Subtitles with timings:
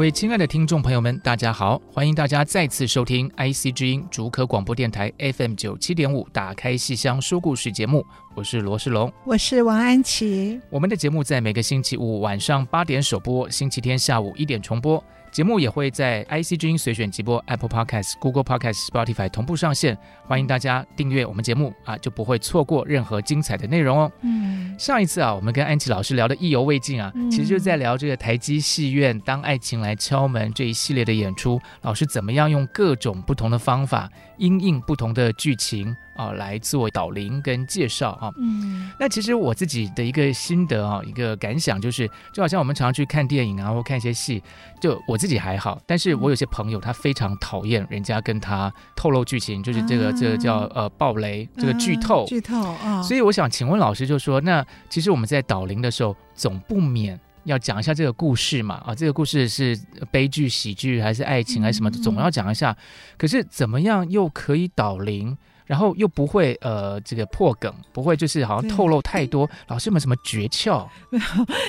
[0.00, 1.78] 位亲爱的听众朋友们，大家好！
[1.92, 8.02] 欢迎大家再次收听 IC 之音竹科广播电台 FM 九七点五《打开戏箱说故事》节目。
[8.34, 10.58] 我是罗世龙，我是王安琪。
[10.70, 15.04] 我们的节目在每个星期五晚上八点首播，星期天下午一点重播。
[15.30, 24.12] 节目也会在 IC 之音随选即播 Apple Podcast、Google Podcast、Spotify 同步上线，欢迎大家订阅我们节目啊，就不会错过任何精彩的内容哦。
[24.22, 35.96] 嗯，上一次啊，我们跟安琪老师聊的意犹未尽啊，嗯、其实就在聊这个台积戏院《当爱情来敲门》这一系列的演出，老师怎么样用各种不同的方法，因应不同的剧情。
[36.16, 38.30] 啊，来做导聆跟介绍啊。
[38.36, 44.42] 嗯，那其实我自己的一个心得啊，一个感想就是，就好像我们常常去看电影啊，或看一些戏，
[44.82, 53.00] 就我自己还好，但是我有些朋友他非常讨厌人家跟他透露剧情，就是这个、啊、这个叫呃暴雷，这个剧透，剧透啊。
[53.00, 58.76] 所以我想请问老师，就说那其实我们在导聆的时候，总不免要讲一下这个故事嘛。
[58.86, 59.78] 啊，这个故事是
[60.10, 62.76] 悲剧、喜剧还是爱情还是什么，总要讲一下。
[63.16, 65.36] 可是怎么样又可以导聆？
[65.70, 69.48] 然后又不会呃，这个破梗，不会就是好像透露太多。
[69.68, 70.84] 老师有没有什么诀窍？
[71.10, 71.24] 没有，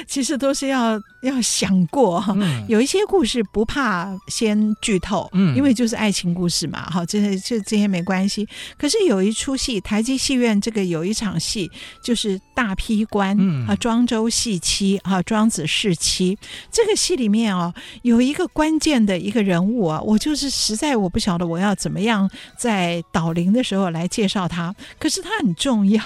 [0.07, 2.19] 其实都是要要想过
[2.67, 8.47] 有一些故事不怕先剧透，嗯，因为就是爱情故事嘛，哈，这些这这些没关系。
[8.75, 11.69] 可是有一出戏，台积戏院这个有一场戏，
[12.03, 16.35] 就是大批官、嗯、啊，庄周戏妻啊，庄子侍妻。
[16.71, 23.90] 这个戏里面哦，有一个关键的一个人物啊，我就是实在我不晓得我要怎么样在导灵的时候。
[23.91, 26.01] 来介绍他，可是他很重要，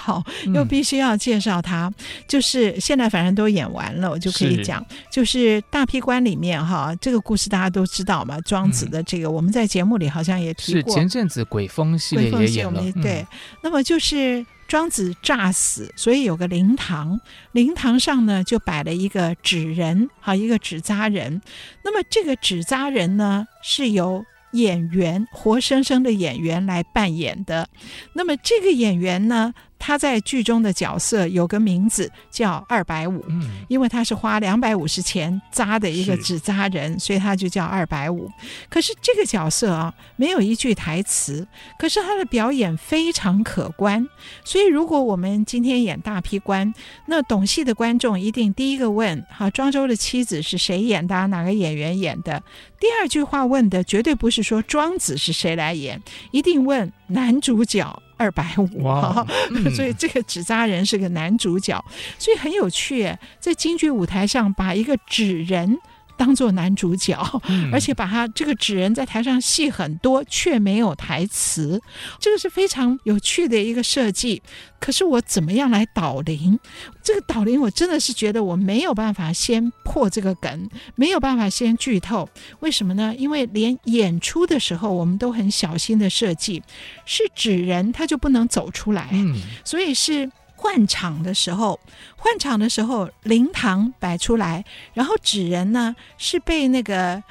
[0.54, 1.86] 又必须要介绍他。
[1.86, 1.94] 嗯、
[2.28, 8.38] 就是现在反正都演完了，我就可以讲，是就是大批官里面哈，这个故事大家都知道嘛。
[8.42, 10.92] 庄子的这个，嗯、我们在节目里好像也提过。
[10.92, 13.20] 是前阵子鬼风系列也演了，对。
[13.20, 13.26] 嗯、
[13.62, 17.20] 那么就是庄子诈死，所以有个灵堂，
[17.52, 21.40] 灵堂上呢就摆了一个纸人，哈一个纸扎人。
[21.84, 24.24] 那么这个纸扎人呢是由。
[24.56, 27.68] 演员活生生的演员来扮演的，
[28.14, 33.24] 那么这个演员呢，他在剧中的角色有个名字叫二百五，
[33.68, 38.30] 因为他是花两百五十钱扎的一个纸扎人，所以他就叫二百五。
[38.68, 41.46] 可是这个角色啊，没有一句台词，
[41.78, 44.06] 可是他的表演非常可观。
[44.44, 46.72] 所以如果我们今天演大批官，
[47.06, 51.26] 那懂戏的观众一定第一个问：好，庄周的妻子是谁演的？
[51.28, 52.42] 哪个演员演的？
[52.80, 58.02] 第二句话问的绝对不是说庄子是谁来演，一定问男主角。
[58.16, 59.26] 二百五，哇。
[59.74, 61.82] 所以这个纸扎人是个男主角，
[62.18, 65.78] 所以很有趣，在京剧舞台上把一个纸人
[66.16, 67.16] 当做男主角，
[67.48, 71.80] 嗯、而且把他这个纸人在台上戏很多，却没有台词，
[72.18, 74.42] 这个是非常有趣的一个设计。
[74.78, 76.58] 可是我怎么样来导灵？
[77.02, 82.28] 这个导灵我真的是觉得我没有办法先破这个梗，没有办法先剧透。
[82.60, 83.14] 为什么呢？
[83.16, 86.62] 因为连演出的时候我们都很小心的设计，
[87.04, 90.30] 是纸人他就不能走出来，嗯、所以是。
[90.56, 91.78] 换场的时候，
[92.16, 97.22] 换场的时候，灵堂摆出来，然后纸人呢是被那个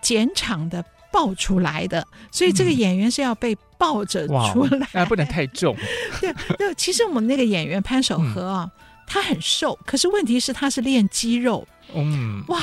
[0.00, 5.74] 剪场的抱出来的，所以这个演员是要被抱着出来，啊，不能太重。
[6.20, 12.60] 对，对，其实我们那个演员潘守和啊，嗯、他很瘦，可是问题是他是练肌肉，嗯，哇。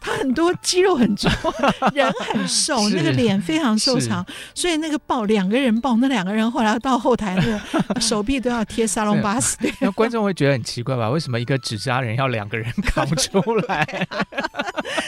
[0.00, 1.30] 他很多肌肉很重，
[1.92, 4.24] 人很瘦，那个脸非常瘦长，
[4.54, 9.58] 所以那个抱两个人抱，那两个人后来到后台，那个 手臂都要贴沙龙巴斯。
[9.78, 11.10] 那观众会觉得很奇怪吧？
[11.10, 13.38] 为什么一个纸扎人要两个人扛出
[13.68, 14.06] 来？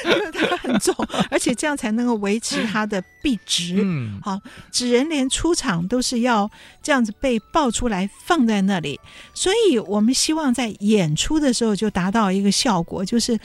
[0.04, 0.94] 因为他很重，
[1.30, 3.80] 而且这样才能够维持他的臂直。
[3.82, 4.38] 嗯，好，
[4.70, 6.50] 纸人连出场都是要
[6.82, 9.00] 这样子被抱出来放在那里，
[9.32, 13.38] 所以我们希望在演出的时候就达到一个效果，就是。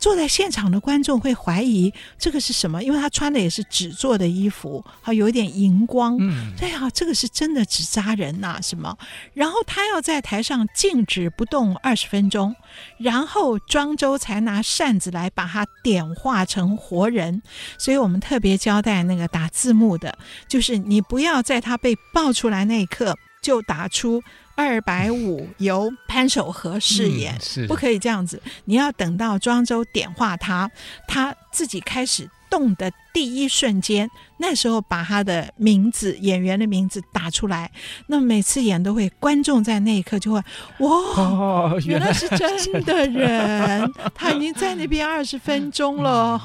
[0.00, 6.16] 坐在现场的观众会怀疑这个是什么，因为他穿的也是纸做的衣服，好有一点荧光。
[6.18, 8.96] 嗯，对啊，这个是真的纸扎人呐、啊，什么？
[9.34, 12.56] 然后他要在台上静止不动二十分钟，
[12.96, 17.42] 然后庄周才拿扇子来把它点化成活人。
[17.76, 20.16] 所以我们特别交代那个打字幕的，
[20.48, 24.22] 就是你不要在他被爆出来那一刻就打出。
[24.60, 28.42] 二百五由潘守和饰演，嗯、是不可以这样子。
[28.66, 30.70] 你要等到庄周点化他，
[31.08, 37.70] 他自己开始动的第一瞬间，那时候把他的名字、演员的名字打出来。
[38.08, 40.38] 那每次演都会，观众在那一刻就会
[40.80, 46.38] 哇，哦、原来是真的人，他已经在那边二十分钟了。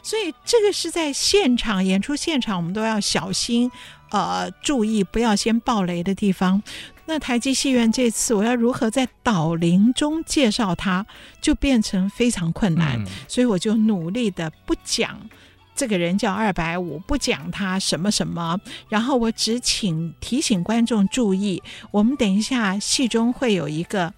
[0.00, 3.68] 所以这个是在现场演出现场，我们都要小心，
[4.10, 6.62] 呃，注意不要先爆雷的地方。
[7.08, 11.06] 那台积戏院这次我要如何在导聆中介绍他，
[11.40, 15.18] 就变成非常困难，嗯、所以我就努力的不讲
[15.74, 18.60] 这个人叫二百五，不讲他什么什么，
[18.90, 24.12] 然后我只请提醒观众注意，我们等一下戏中会有一个。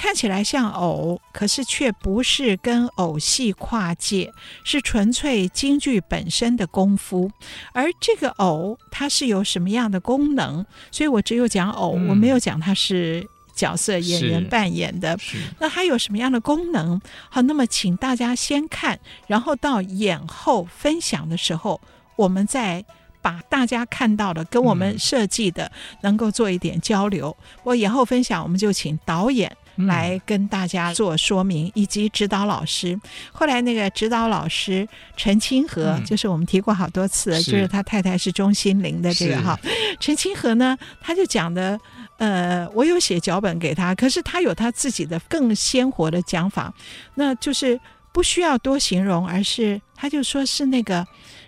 [0.00, 4.32] 看起来像偶，可是却不是跟偶戏跨界，
[4.64, 7.30] 是纯粹京剧本身的功夫。
[7.74, 10.64] 而这个偶，它是有什么样的功能？
[10.90, 15.18] 所以我只有讲偶，嗯、我没有讲它是角色演员扮演的。
[15.58, 16.98] 那它有什么样的功能？
[17.28, 21.78] 好，那么请大家先看，然后到演后分享的时候，
[22.16, 22.82] 我们再
[23.20, 25.70] 把大家看到的跟我们设计的
[26.00, 27.36] 能够做一点交流。
[27.64, 29.54] 我演后分享，我们就请导演。
[29.86, 32.98] 来跟大家做说明，以及指导老师。
[33.32, 34.86] 后来那个指导老师
[35.16, 39.58] 陈清河，嗯、就是我们提过好多次，是就是他太太是钟心凌的这个哈。
[39.98, 41.78] 陈清河呢，他就讲的，
[42.18, 46.72] 呃，我有写脚本给他，可是他有他自己的更鲜活的讲法，
[47.14, 47.78] 那就是
[48.12, 51.06] 不需要多形容，而是他就说是那个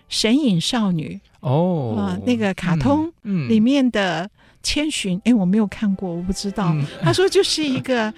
[0.08, 4.30] 神隐少女哦，那个卡通里面的。
[4.62, 6.72] 千寻，哎，我没有看过，我不知道。
[6.72, 8.12] 嗯、他说就是一个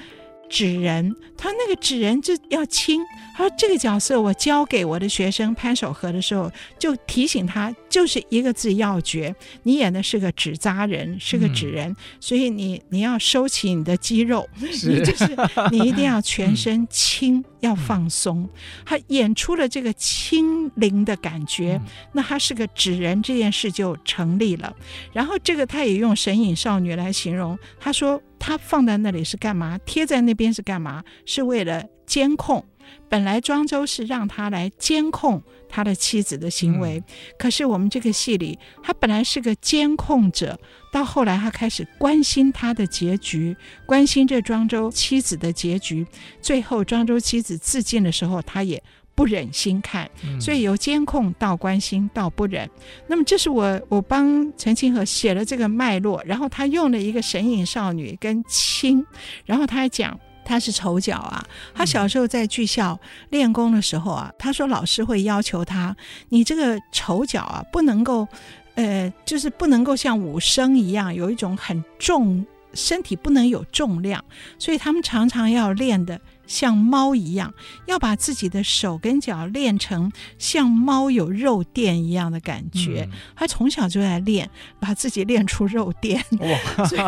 [0.49, 3.01] 纸人，他那个纸人就要亲。
[3.37, 9.35] 他说这个角色我教给我的学生潘守和的时候，就提醒他，就是一个字要诀。
[9.65, 15.37] 你演的是个纸扎人，是个纸人，嗯、所以你你要收起你的肌肉， 你就是
[15.73, 17.39] 你一定要全身轻。
[17.39, 18.49] 嗯要放松，
[18.85, 21.81] 他演出了这个轻灵的感觉，
[22.13, 24.75] 那他是个纸人，这件事就成立了。
[25.13, 29.79] 然后这个他也用神隐少女来形容，他说他放在那里是干嘛？
[29.87, 31.03] 贴在那边是干嘛？
[31.25, 32.65] 是为了监控。
[33.09, 37.05] 本来庄周是让他来监控他的妻子的行为，嗯、
[37.39, 40.59] 可是我们这个戏里，他本来是个监控者，
[40.93, 46.07] 到后来他开始关心他的结局，关心这庄周妻子的结局。
[46.41, 48.83] 最后庄周妻子自尽的时候，他也
[49.15, 52.69] 不忍心看，嗯、所以由监控到关心到不忍。
[53.07, 59.05] 那么这是我我帮陈清河写了这个脉络，然后他用了一个神隐少女跟亲，
[59.45, 60.19] 然后他还讲。
[60.45, 61.45] 他是丑角啊！
[61.75, 62.99] 他小时候在剧校
[63.31, 65.97] 练功的时候啊，他说老师会要求他，
[66.29, 68.27] 你这个丑角啊，不能够，
[68.75, 74.25] 呃，就是不能够像武生一样有一种很重，身体不能有重量，
[74.59, 76.21] 所以他们常常要练的。
[76.47, 77.53] 像猫一样，
[77.87, 83.09] 要把自己的手跟脚练成像猫有肉垫一样的感觉。
[83.11, 84.49] 嗯、他从小就在练，
[84.79, 86.23] 把自己练出肉垫。
[86.41, 87.03] 哇 所以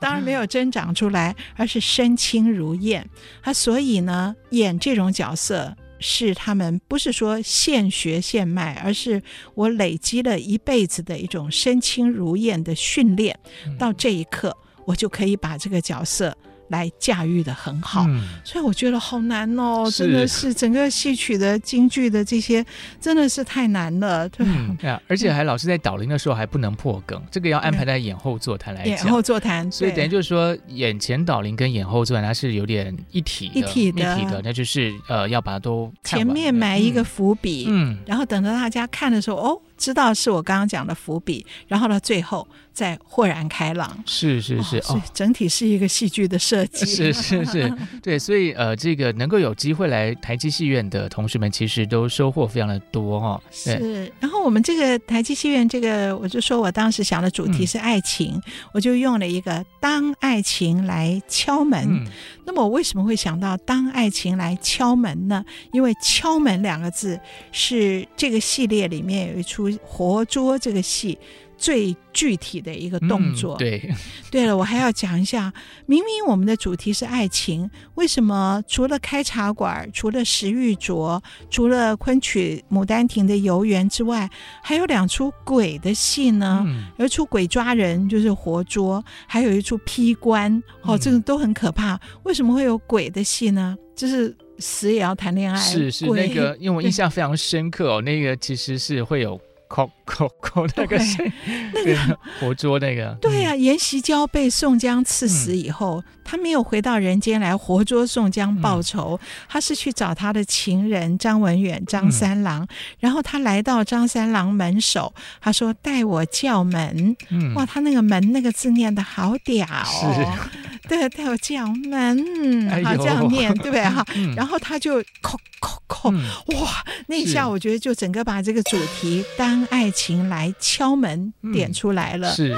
[0.00, 3.08] 当然没有真长出来，而是身轻如燕。
[3.42, 9.20] 他所以呢，演这种角色是他们不是说现学现卖，而是
[9.54, 13.36] 我累积了一辈子的一种身轻如燕的训练。
[13.66, 16.36] 嗯、到这一刻，我就可以把这个角色。
[16.68, 22.64] 来驾驭的很好，嗯、所以我觉得好难哦，真的是整个戏曲的京剧的这些
[23.00, 24.46] 真的是太难了，对
[24.88, 28.90] 啊，而且还老师在导聆的时候还不能破梗，嗯、这个要安排在演后座谈来讲。
[28.90, 39.62] 演后座谈，所以等于就是说，眼前导聆跟演后座谈它是有点一体，一体的，一体的，那就是呃要把它都前面埋一个伏笔，嗯，然后等到大家看的时候，哦。
[39.78, 43.96] 知道是我刚刚讲的伏笔，然后到，最后再豁然开朗。
[44.04, 46.84] 是是是，哦，整体是一个戏剧的设计。
[46.84, 53.40] 是是是， 对，所以呃，这个能够有机会来台基戏院的同学们，其实都收获非常的多哈。
[53.52, 58.42] 是，然后我们这个台基戏院，这个我就说我当时想的主题是爱情，嗯、
[58.72, 61.86] 我就用了一个当爱情来敲门。
[61.88, 62.04] 嗯、
[62.44, 65.44] 那么我为什么会想到当爱情来敲门呢？
[65.72, 67.20] 因为敲门两个字
[67.52, 69.67] 是这个系列里面有一出。
[69.82, 71.18] 活捉这个戏
[71.56, 73.56] 最具体的一个动作。
[73.56, 73.94] 嗯、对，
[74.30, 75.52] 对了，我还要讲一下，
[75.86, 81.20] 明明我们的主题是爱情，为什么除了开茶馆，除了石玉镯，
[81.50, 84.30] 除了昆曲《牡丹亭》的游园之外，
[84.62, 86.62] 还有两出鬼的戏呢？
[86.64, 91.94] 嗯、有一出鬼抓人，就是活捉；还有一出劈棺，哦，这个都很可怕。
[91.94, 93.76] 嗯、为什么会有鬼的戏呢？
[93.96, 95.58] 就是死也要谈恋爱。
[95.60, 99.40] 是是，那个， 因为我印象非常深刻哦，那个其实是会有。
[99.68, 101.30] 扣扣扣那个谁，
[101.72, 112.68] 那个 活捉那个，对呀、啊，颜锡娇被宋江刺死以后，嗯、他没有回到人间来活捉宋江报仇，嗯、他是去找他的情人张文远张三郎，嗯、
[113.00, 124.04] 然后他来到张三郎门首，他说带我叫门，嗯、哇，他那个门那个字念的好屌哦，是 对，带我叫门，好这样念对不对哈？
[124.16, 129.58] 嗯、然后他就扣扣扣，哇，那一下我觉得就整个把这个主题当。
[129.70, 132.32] 爱情来敲门，点出来了。
[132.34, 132.56] 是。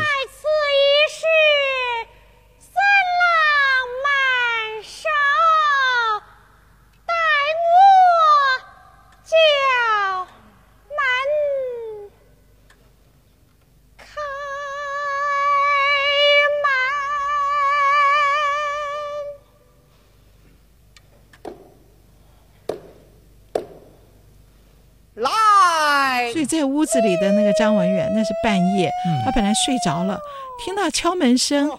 [26.50, 30.20] 在屋子里的那个张文远，那是半夜，嗯、他本来睡着了，
[30.58, 31.70] 听到敲门声，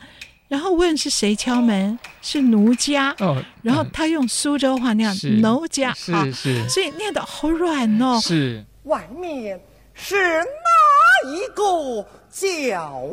[0.47, 3.13] 然后问是谁敲门，是奴家。
[3.19, 8.17] 哦、然后他用苏州话那样，奴家，是是，所以念得好软哦。
[8.21, 9.59] 是，外面
[9.93, 13.03] 是哪一个叫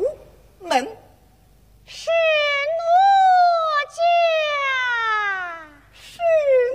[0.61, 0.87] 门？
[1.85, 2.09] 是
[2.79, 2.81] 奴
[3.89, 4.01] 家，
[5.91, 6.19] 是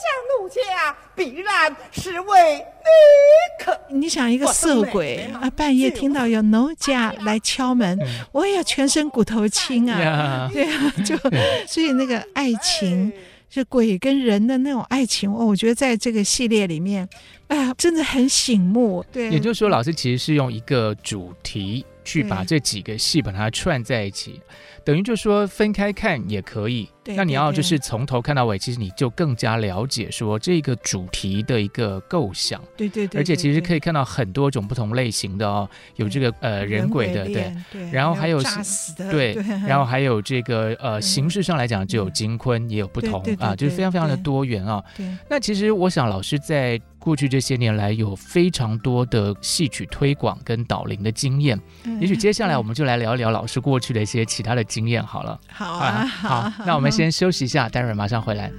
[0.01, 0.07] 家
[0.39, 3.79] 奴家必然是为女客。
[3.89, 7.99] 你想一个色鬼啊，半夜听到有奴家来敲门，
[8.33, 10.49] 我也要全身骨头轻啊！
[10.53, 11.17] 对啊，就
[11.67, 13.13] 所以那个爱情，
[13.51, 17.09] 是鬼跟人的那种爱情，哦，我觉得在这个系列里面，
[17.49, 19.05] 哎呀，真的很醒目。
[19.13, 24.41] 对，也就是说，老师其实是用一个主题去把这几个戏把它串在一起。
[24.85, 32.63] 等于就说分开看也可以，对对对，那你要就是从头看到尾，其实你就更加了解说这个主题的一个构想。
[32.77, 39.35] 对对，对而且其实可以看到很多种不同类型的哦，有这个呃人鬼的，对，对，然后还有诈死的，对，
[39.67, 44.85] 然后还有这个呃形式上来讲就有金昆也有不同啊，就是非常非常的多元啊。
[45.31, 46.79] 那其实我想老师在。
[47.05, 51.61] 过去这些年来，有非常多的戏曲推广跟导聆的经验。
[51.85, 55.39] 嗯、也许接下来我们就来聊一聊老师过去的一些其他的经验好了。
[55.53, 58.51] 好啊，好，好，那我们先休息一下，待会儿马上回来。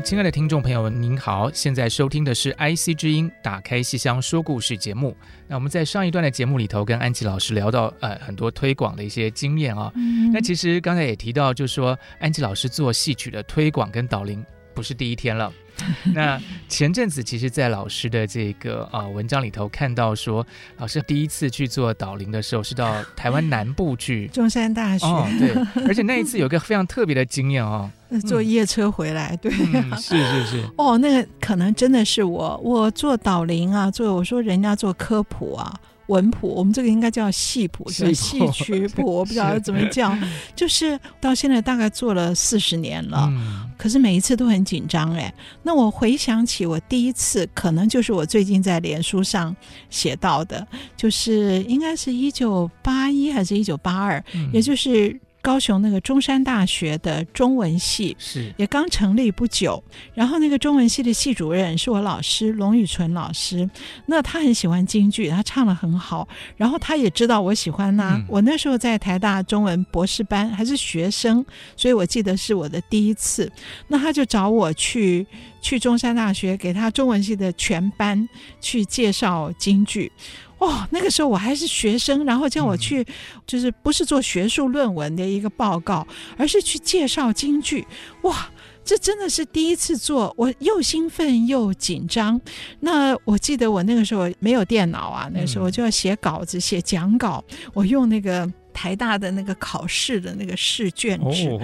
[0.00, 1.50] 位亲爱的听众朋友们，您好！
[1.52, 5.14] 现在收听的是 IC 之音打开戏箱说故事节目。
[5.46, 9.92] 那我们在上一段的节目里头，跟安琪老师聊到呃很多推广的一些经验啊、哦。
[9.96, 14.42] 嗯、那其实刚才也提到，就是说安琪老师做戏曲的推广跟导聆
[14.74, 15.52] 不是第一天了。
[16.12, 20.46] 那前阵子，其实，在老师的这个啊、呃、文章里头看到说，
[20.76, 25.06] 老师第一次去做导聆的时候，是到台湾南部去 中山大学。
[25.06, 27.90] 哦，对，而且那一次有一个非常特别的经验哦，
[28.28, 30.64] 坐夜车回来，对、嗯，是是是。
[30.76, 35.80] 哦，那个可能真的是我，我做导聆啊，做我说人家做科普啊。
[36.10, 40.16] 文谱，我们这个应该叫戏谱，是戏曲谱， 我不知道怎么叫。
[40.54, 45.32] 就是到现在大概做了四十年了，嗯、可是每一次都很紧张哎。
[45.62, 49.54] 那我回想起我第一次，可能就是我最近在脸书上
[49.88, 55.18] 写到的，就是应该是一九八一还是一九八二，也就是。
[55.42, 59.82] 高雄那个中山大学的中文系是也刚成立不久，
[60.14, 63.68] 然后那个中文系的系主任是我老师龙宇纯老师，
[64.06, 71.44] 那他很喜欢京剧，他唱的很好，然后他也知道我喜欢他，嗯、我那时候在台大中文博士班还是学生，
[71.76, 73.50] 所以我记得是我的第一次，
[73.88, 75.26] 那他就找我去
[75.62, 78.28] 去中山大学给他中文系的全班
[78.60, 80.12] 去介绍京剧。
[80.60, 83.04] 哦，那个时候我还是学生，然后叫我去，
[83.46, 87.86] 就是不是做学术论文的一个报告，而是去介绍京剧。
[88.22, 88.48] 哇，
[88.84, 92.40] 这真的是第一次做，我又兴奋又紧张。
[92.80, 97.42] 那我记得我那个时候没有电脑啊，那时候我就要写稿子、写讲稿，
[97.74, 98.52] 我用那个。
[98.72, 101.60] 台大的那个考试的那个试卷纸，哦、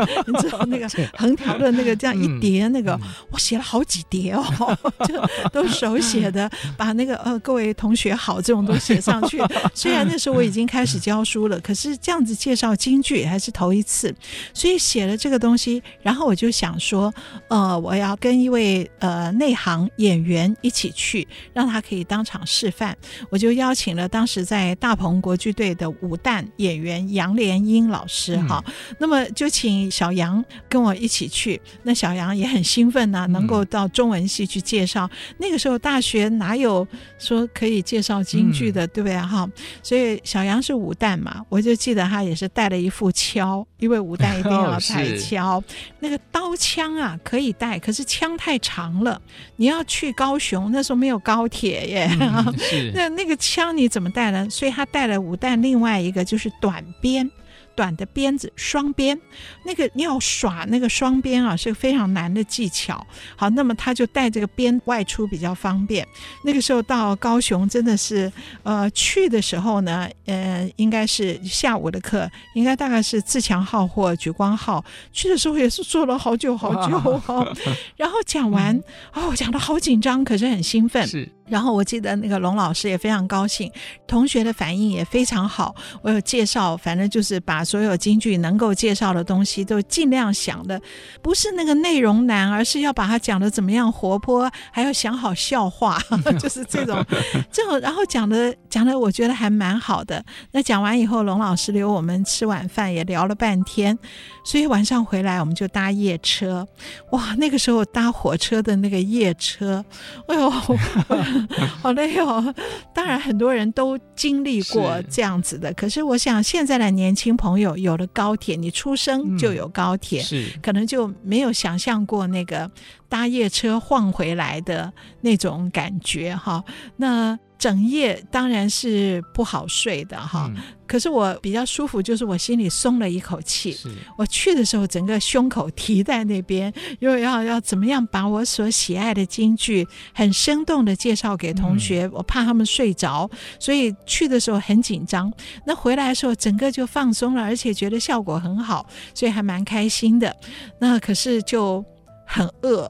[0.26, 4.44] 你知道那个 横条的那个这样一叠，那个、嗯、我写了好几叠哦，
[5.06, 9.40] 就都手写的，把那个呃各位同学好这种都写上去。
[9.74, 14.14] 虽然那时候我已经开始教书了，可是这样子介绍京剧还是头一次，
[14.52, 17.12] 所以写了这个东西，然后我就想说，
[17.48, 22.96] 呃，我要跟一位呃内行演员一起去，让他可以当场示范。
[23.28, 26.44] 我就邀请了当时在大鹏国剧队的武旦。
[26.56, 31.60] 演员杨连英老师哈，嗯、那么就请小杨跟我一起去。
[31.82, 35.08] 那小杨也很兴奋呐、啊，能够到中文系去介绍。
[35.10, 36.86] 嗯、那个时候大学哪有
[37.18, 39.48] 说可以介绍京剧的，嗯、对不对哈？
[39.82, 45.58] 所以小杨是武旦嘛，我就记得他也是带了一副敲，因为武旦一定要带敲。
[45.58, 45.64] 哦、
[45.98, 49.20] 那个刀枪啊可以带，可是枪太长了，
[49.56, 52.08] 你要去高雄，那时候没有高铁耶。
[52.20, 54.46] 嗯、那那个枪你怎么带呢？
[54.50, 56.19] 所以他带了武旦另外一个。
[56.24, 57.30] 就是短边。
[57.74, 59.18] 短的鞭子，双鞭，
[59.64, 63.06] 那个你要耍那个双鞭啊，是个非常难的技巧。
[63.36, 66.06] 好，那么他就带这个鞭外出比较方便。
[66.44, 68.30] 那个时候到高雄真的是，
[68.62, 74.84] 呃，去的时候呢，呃，应该是下午的课，应该大概是自强号或举光号。
[75.12, 77.56] 去的时候也是坐了好久好久，哦，
[77.96, 78.78] 然后讲完，
[79.14, 81.06] 哦，讲得好紧张，可是很兴奋。
[81.06, 81.30] 是。
[81.48, 83.68] 然后我记得那个龙老师也非常高兴，
[84.06, 85.74] 同学的反应也非常好。
[86.00, 87.64] 我有介绍，反正就是把。
[87.70, 90.80] 所有京剧能够介绍的东西都尽量想的，
[91.22, 95.96] 不是那个内容难，而是要把它讲的怎么样活泼，还要想好笑话，
[96.40, 97.04] 就是这种
[97.52, 100.24] 这种，然后讲的讲的，我觉得还蛮好的。
[100.50, 103.96] 那讲完以后，龙老师留我们吃晚饭，也聊了半天，
[104.44, 106.66] 所以晚上回来我们就搭夜车。
[107.12, 109.84] 哇，那个时候搭火车的那个夜车，
[110.26, 110.50] 哎呦，
[111.80, 112.52] 好累哦。
[112.92, 117.50] 当然很多人都经历过这样子的，是可是我想现在的年轻朋友。
[117.50, 122.70] 朋友有了高铁，你出生就有高铁，嗯、是可能就没有想象过那个
[123.08, 126.64] 搭夜车晃回来的那种感觉哈。
[126.96, 130.50] 那整夜当然是不好睡的哈。
[130.56, 133.78] 嗯可是我比较舒服，就是我心里松了一口气。
[134.18, 145.32] 我去的时候，整个胸口提在那边，因为要要怎么样把我所喜爱的京剧很生动的介绍给同学，嗯、我怕他们睡着，所以去的时候很紧张。
[145.64, 150.34] 那回来的时候，整个就放松了，而且觉得效果很好，所以还蛮开心的。
[150.80, 151.84] 那可是就。
[152.32, 152.88] 很饿，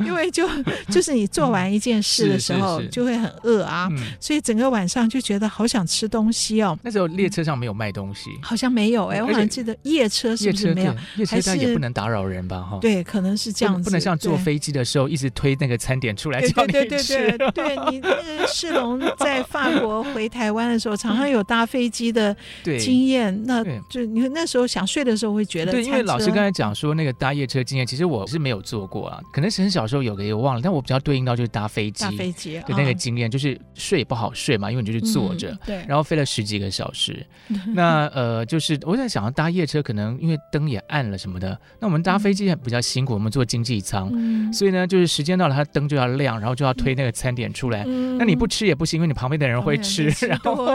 [0.00, 0.48] 因为就
[0.88, 6.76] 就是你做完一件事的时候就会很饿啊，所以整个晚上就觉得好想吃东西哦。
[6.82, 10.94] 那时候列车上没有卖东西，好像没有哎，我好像记得夜车是不是没有？
[11.16, 12.60] 夜车上也不能打扰人吧？
[12.60, 16.72] 哈，对，可能是这样子，不能像坐飞机的时候一直推那个餐点出来叫你吃。
[16.72, 22.36] 对对对对，对你那个世龙在法国回台湾的时候，常常有搭飞机的
[22.80, 27.46] 经验，那就你那时候想睡的时候会觉得，对，因为老师刚才讲说那个搭夜。
[27.52, 37.24] 车经验其实我是没有坐过啊，可能是很小时候有个也忘了，但我比较对应到就是搭飞机，搭飞机对那个经验，就是睡也不好睡嘛，因为你就是坐着，对，然后飞了十几个小时，
[37.74, 44.10] 那呃就是我在想搭夜车可能因为灯也暗了什么的，那我们搭飞机比较辛苦，我们坐经济舱，
[44.52, 47.84] 所以呢就是时间到了，它灯就要亮，然后就要推那个餐点出来，
[48.18, 50.66] 那你不吃也不行，因为你旁边的人会吃， 然后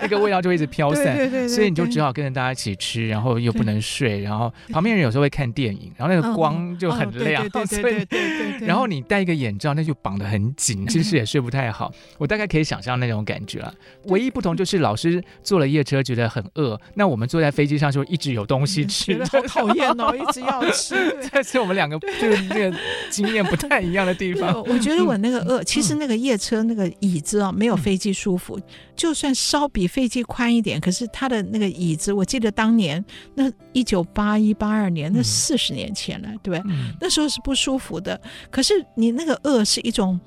[0.00, 5.92] 那个味道就会一直飘散，所以你就只好跟着大家一起吃，然后又不能睡，然后旁边人有时候会看电影。
[5.96, 8.06] 然后那个光就很亮， 所以
[8.60, 11.92] 然后你戴一个眼罩，那就绑得很紧，其实 也睡不太好。
[12.18, 13.72] 我大概可以想象那种感觉了。
[14.04, 20.94] 唯一不同就是老师坐了夜车觉得很饿，那我们坐在飞机上就一直有东西吃，好讨厌哦，一直要吃。
[21.32, 22.76] 这是我们两个就是那个
[23.10, 24.62] 经验不太一样的地方。
[24.66, 28.60] 我觉得我那个饿，其实那个夜车那个椅子啊，没有飞机舒服。
[28.96, 36.72] 就算稍比飞机宽一点，可是它的那个椅子，我记得当年那一九八一八二年，那四十年前了，对不对？
[36.72, 38.20] 嗯、那时候是不舒服的。
[38.50, 40.18] 可是你那个饿是一种。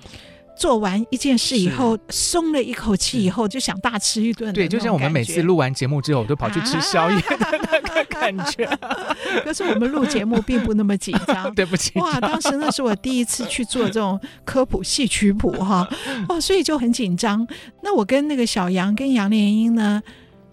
[0.60, 4.52] 做完一件事以后，松了一口气以后，就想大吃一顿。
[4.52, 7.38] 对，就像我们每次录完节目之后，都跑去吃宵夜的
[7.72, 8.66] 那个感觉。
[9.46, 11.54] 可是我们录节目并不那么紧张。
[11.54, 11.92] 对不起。
[12.00, 15.88] 哇，当时那是我第一次去做这种科普戏曲谱哈，
[16.28, 17.48] 哦，所以就很紧张。
[17.84, 20.02] 那我跟那个小杨跟杨莲英呢，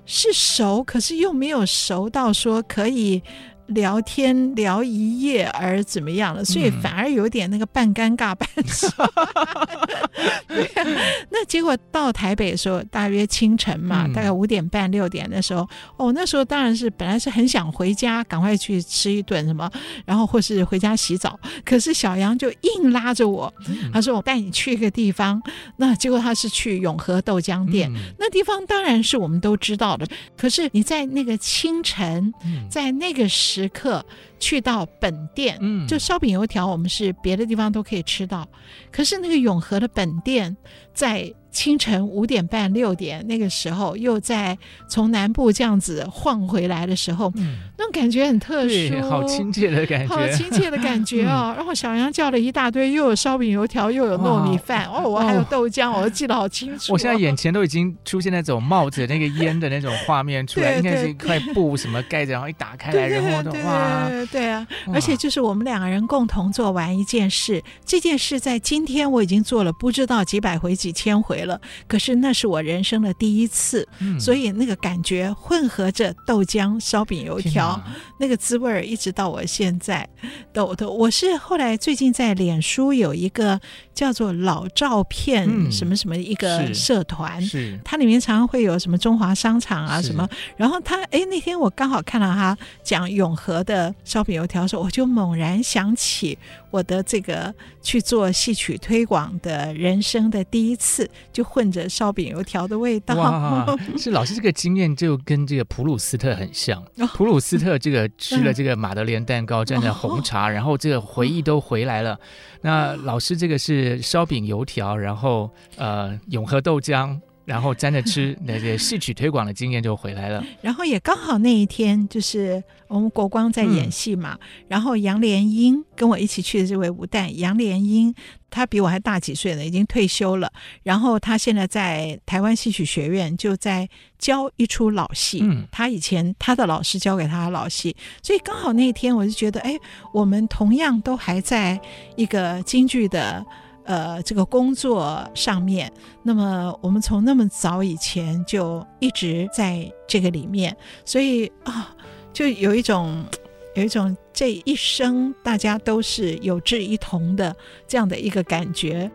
[0.05, 3.23] 是熟，可是又没有熟到说可以。
[3.69, 8.89] 聊天聊一夜而怎么样了，所以反而有点那个半尴尬半笑。
[10.49, 10.85] 对啊，
[11.31, 19.71] 那结果到台北的时候，大约清晨嘛，大概五点半六点的时候，哦，那时候当然是本来是很想回家，赶快去吃一顿什么，
[20.05, 21.39] 然后或是回家洗澡。
[21.65, 23.53] 可是小杨就硬拉着我，
[23.93, 25.43] 他说：“我带你去一个地方。”
[25.77, 30.07] 那结果他是去永和豆浆店，那地方当然是我们都知道的。
[30.37, 32.33] 可是你在那个清晨，
[32.71, 34.05] 在那个时刻。
[34.39, 38.47] 去到本店，嗯，就烧饼油条，我们是别的地方都可以吃到，
[38.93, 40.55] 可是那个永和的本店
[40.93, 41.33] 在。
[41.55, 51.55] 清晨五点半六点那个时候，又在从南部这样子晃回来的时候，嗯、那种感觉很特殊，好亲切的感觉，好亲切的感觉哦。
[51.55, 55.01] 嗯、然后小杨叫了一大堆，又有烧饼油条，又有糯米饭，哇。
[55.01, 56.95] 哦，我还有豆浆，哦、我都记得好清楚、哦。
[56.95, 71.44] 我现在眼前都已经出现那种冒着那个烟的那种画面出来，应该是一块布什么盖着，然后一打开来，然后的话，对啊，而且就是我们两个人共同做完一件事，这件事在今天我已经做了不知道几百回几千回了。
[71.45, 77.81] 了，可是那是我人生的第一次，嗯、所以那个感觉混合着豆浆、烧饼、油条，
[78.19, 80.09] 那个滋味儿一直到我现在
[80.53, 80.91] 都都。
[80.91, 83.61] 我是后来最近在脸书有一个
[83.95, 96.39] 叫做老照片什么什么一个社团，嗯、是它里面常常会有什么中华商场啊什么，然后他哎那天我刚好看到他讲永和的烧饼油条的时候，我就猛然想起。
[96.71, 97.55] 我的这个
[97.85, 103.15] 去做戏曲推广的人生的第一次，就混着烧饼油条的味道。
[103.15, 106.83] 哇， 是老师这个经验就跟这个普鲁斯特很像。
[106.99, 112.19] 哦、普鲁斯特这个吃了这个马德莲蛋糕，蘸着红茶，哦、然后这个回忆都回来了。
[112.63, 117.21] 那老师这个是烧饼油条，然后呃永和豆浆。
[117.45, 120.45] 然后沾着吃，那些戏曲推广的经验就回来了。
[120.63, 124.39] 然后也刚好那一天，就是我们国光在演戏嘛。
[124.41, 128.15] 嗯、然后杨连英跟我一起去的这位吴旦，杨连英，
[128.49, 130.51] 他比我还大几岁呢，已经退休了。
[130.83, 133.87] 然后他现在在台湾戏曲学院就在
[134.19, 135.41] 教一出老戏。
[135.43, 139.79] 嗯，他以前他的老师教给他的老戏，所以刚好那一天我就觉得，哎，
[140.13, 141.79] 我们同样都还在
[142.17, 143.45] 一个京剧的。
[143.85, 145.93] 呃，这个工作上面，
[146.23, 151.95] 那么我们从那么早以前就一直在这个里面，所以啊，
[152.33, 153.25] 就有一种
[153.77, 157.55] 有一种这一生大家都是有志一同的
[157.87, 159.11] 这样的一个感觉。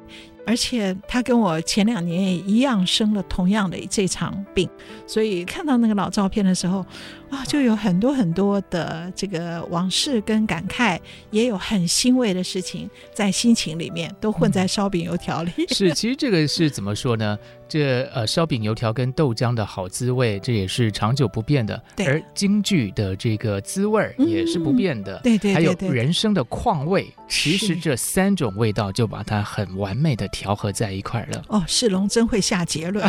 [0.45, 4.67] 而且他跟我前两年也一样生了同样的这场病，
[5.05, 6.83] 所以看到那个老照片的时候，
[7.29, 10.99] 啊，就有很多很多的这个往事跟感慨，
[11.31, 15.51] 也有很欣慰的事情在心情里面都混在烧饼油条里。
[15.57, 15.67] 嗯。
[15.69, 17.37] 是，其实这个是怎么说呢？
[17.67, 21.79] 这呃，烧饼油条跟豆浆的好滋味，这也是长久不变的。
[21.95, 25.17] 对而京剧的这个滋味也是不变的。
[25.17, 31.43] 嗯、对，对，对对，还有人生的况味，其实这三种味道就把它很完美的调和在一块了。
[31.49, 33.07] 哦，世龙真会下结论，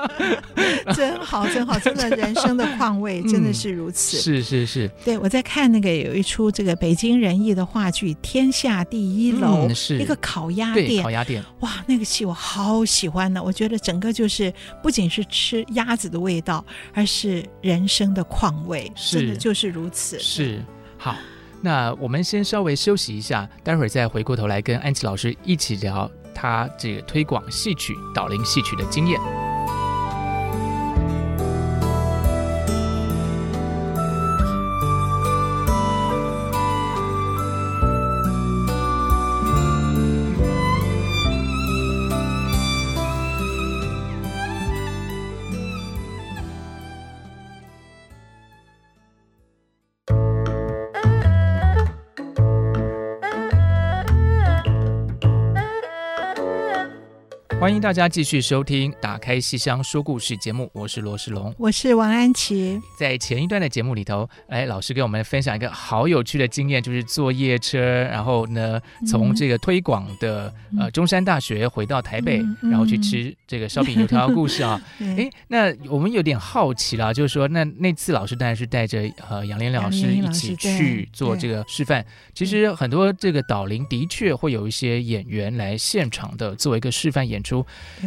[0.96, 4.16] 真好，真好，真的人生的况味真的是如此。
[4.16, 11.42] 嗯、是是是，对我在看那个有一出这个北京人艺的话剧《天下第一楼》，嗯、是一个烤鸭店，烤鸭店。
[11.60, 13.76] 哇，那个戏我好喜欢呢，我觉得。
[13.86, 20.18] 整个就是不仅是吃鸭子的味道，而是人生的况味，真的就是如此。
[20.18, 20.64] 是
[20.98, 21.14] 好，
[21.60, 29.20] 那我们先稍微休息一下，待会儿再回过头来跟安琪老师一起聊他这个推广戏曲、导聆戏曲的经验。
[57.66, 62.80] 欢迎大家继续收听《打开戏箱说故事》节目，我是罗世龙，我是王安琪。
[62.96, 74.80] 在前一段的节目里头，哎，老师给我们分享一个好有趣的经验，就是坐夜车，然后呢，从这个推广的、嗯、呃中山大学回到台北，嗯、然后去吃这个烧饼油条的故事啊。
[75.00, 82.06] 哎 对，那我们有点好奇啦，就是说，那那次老师当然是带着呃杨连老师一起去做这个示范。
[82.32, 87.55] 其实很多这个导聆的确会有一些演员来现场的做一个示范演出。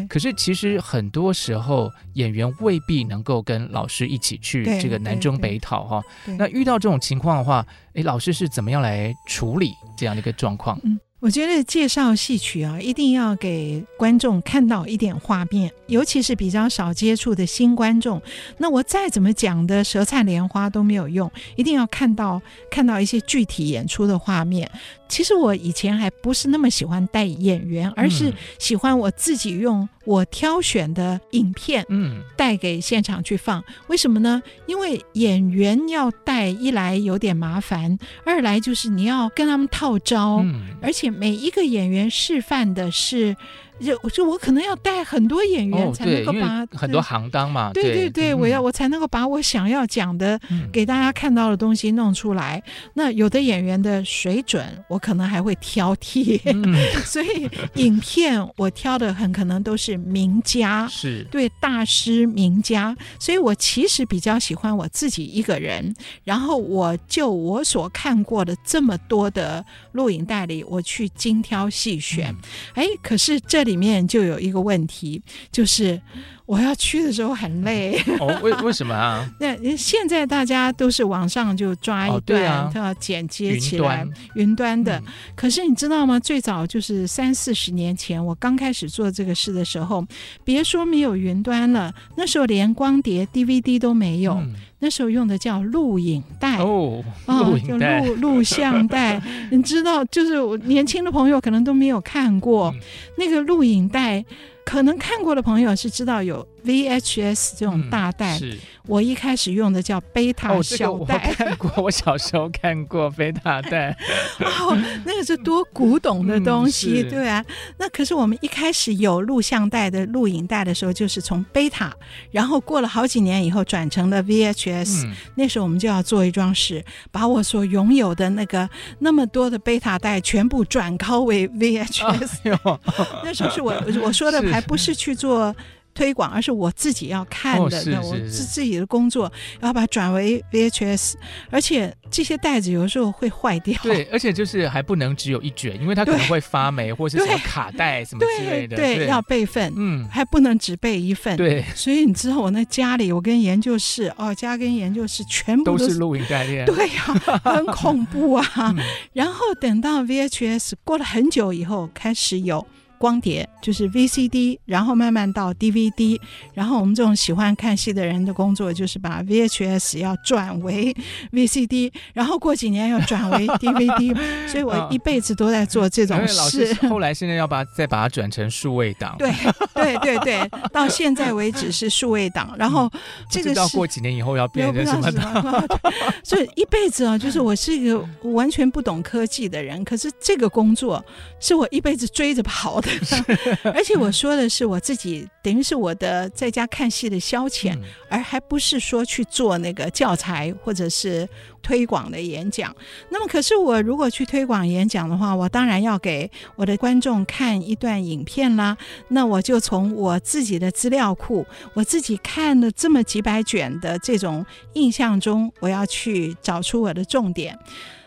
[0.08, 6.04] 可是其实很多时候演员未必能够跟老师一起去这个南征北讨哈。
[6.38, 10.80] 那遇到这种情况的话，诶，老师是怎么样来处理这样的一个状况？
[10.84, 18.22] 嗯，我觉得介绍戏曲啊，一定要给观众看到一点画面，尤其是比较少接触的新观众。
[18.58, 24.72] 那我再怎么讲的舌灿莲花都没有用，一定要看到 看到一些具体演出的画面。
[25.10, 33.64] 其实我以前还不是那么喜欢带演员，而是喜欢我自己用我挑选的影片，嗯，带给现场去放。
[33.88, 34.42] 为什么呢？
[34.66, 40.44] 因为演员要带，一来有点麻烦，二来就是你要跟他们套招，
[40.82, 43.36] 而且每一个演员示范的是。
[43.80, 52.62] 就就我可能要带很多演员才能够把、哦、很多行当嘛，对对对，我要我才能够把我想要讲的、嗯、给大家看到的东西弄出来。
[52.94, 62.94] 那有的演员的水准，我可能还会挑剔，嗯、 所以影片我挑的很可能都是名家，是对大师名家。
[63.18, 72.36] 所以我其实比较喜欢我自己一个人，然后我就我所看过的这么多的录影带里，我去精挑细选。
[72.74, 73.69] 哎、嗯，可是这里。
[73.70, 76.02] 里面就有一个问题，就是
[76.50, 77.96] 我要去的时候很累。
[78.20, 79.24] 哦，为为什么啊？
[79.40, 85.00] 那现在大家都是网上就抓一段，它要剪接起来，云端的。
[85.36, 86.20] 可是你知道吗？
[86.20, 90.04] 最早就是三四十年前，我刚开始做这个事的时候，
[90.44, 94.42] 别说没有云端了，那时候连光碟、DVD 都没有。
[94.80, 102.80] 那时候用的叫录影带哦，录影带、录录像带， 你知道，就是我年轻的朋友可能都没有看过、嗯、
[103.20, 104.26] 那个录影带。
[104.70, 111.16] 可能看过的朋友是知道有 VHS 这种大带，嗯、我一开始用的叫贝塔小带。
[111.16, 113.92] 哦这个、我看过，我小时候看过贝塔带。
[114.40, 117.44] 哦，那个是多古董的东西，嗯、对啊。
[117.78, 121.94] 那可是我们一开始有录像带的录影带的时候，就是从贝塔，
[122.32, 125.14] 然后过了好几年以后转成了 VHS、嗯。
[125.36, 128.70] 那时候我们就要做一桩事，把我所拥有的那个
[129.00, 132.80] 那么多的贝塔带全部转拷为 VHS、哦。
[133.24, 135.56] 那时候是我我说的还不是去做
[136.00, 141.16] 推广，而是我自己要看的，哦、那我自自己的工作，要把它转为 VHS，
[141.50, 143.78] 而且这些袋子有时候会坏掉。
[143.84, 148.78] 对，而且就是还不能只有一卷，因为它可能会发霉，或是什么卡带什么之类的。
[148.78, 151.36] 对，对，要备份，嗯，还不能只备一份。
[151.36, 156.66] 对，所以你知道我那家里，我跟研究室哦，家跟研究室全部都是，都是录影带链。
[156.66, 157.04] 对呀、
[157.44, 158.46] 啊，很恐怖啊。
[158.56, 158.78] 嗯、
[159.12, 162.66] 然后等到 VHS 过了很久以后，开始有。
[163.00, 166.20] 光碟就是 VCD，然后慢慢到 DVD，
[166.54, 170.94] 然后我们这种喜欢看戏的人的工作就是把 VHS 要转为
[171.32, 174.16] VCD，然后过几年要转为 DVD，
[174.48, 176.74] 所以我一辈子都在做这种事。
[176.90, 179.16] 后来现在要把再把它转成数位档。
[179.18, 179.32] 对
[179.74, 182.92] 对对对，到现在为止是数位档，然后
[183.32, 185.66] 这个是、过几年以后要变成什么档？
[186.22, 191.04] 所以一辈子啊，就是我是一个完全不懂科技的人，可是这个工作
[191.40, 192.89] 是我一辈子追着跑的。
[193.74, 201.28] 而且我说的是我自己，等于是我的在家看戏的消遣，嗯、而还不是说去做那个教材或者是
[201.62, 202.76] 推广的演讲。
[203.10, 208.78] 那么，可是我如果去推广演讲的话，我当然要给我的观众看一段影片啦。
[209.10, 217.58] 那我就从我自己的资料库，我自己看了这么几百卷的这种印象中，我要去找出我的重点。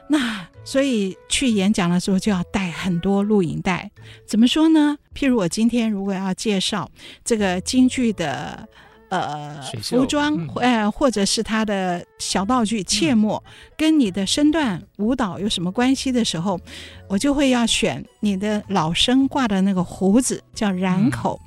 [0.08, 3.90] 那所以去演讲的时候就要带很多录影带。
[4.26, 4.96] 怎么说呢？
[5.14, 6.90] 譬如我今天如果要介绍
[7.24, 8.68] 这个京剧的
[9.08, 13.42] 呃服装，呃或者是他的小道具切末，
[13.76, 16.58] 跟你的身段舞蹈有什么关系的时候，
[17.08, 21.38] 我就会要选你的老生挂的那个胡子叫染口，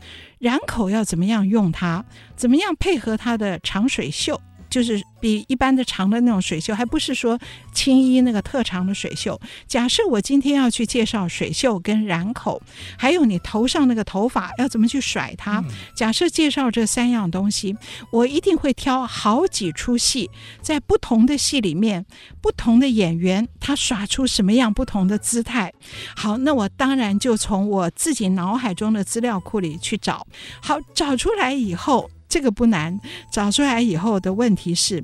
[0.42, 2.04] 髯口要怎么样用它？
[2.36, 4.40] 怎么样配合它的长水袖？
[4.76, 7.40] 就是比一般的长的那种水袖，还不是说
[7.72, 9.40] 青衣那个特长的水袖。
[9.66, 12.62] 假设我今天要去介绍水袖跟染口，
[12.98, 15.64] 还有你头上那个头发要怎么去甩它。
[15.96, 17.74] 假设介绍这三样东西，
[18.12, 20.30] 我一定会挑好几出戏，
[20.62, 22.06] 在不同的戏里面，
[22.42, 25.72] 不同的演员他耍出什么样不同的姿态。
[26.18, 30.28] 好，那我当然就从我自己脑海中的资料库里去找。
[30.62, 32.12] 好，找出来以后。
[32.36, 33.00] 这个不难，
[33.32, 35.02] 找出来以后的问题是，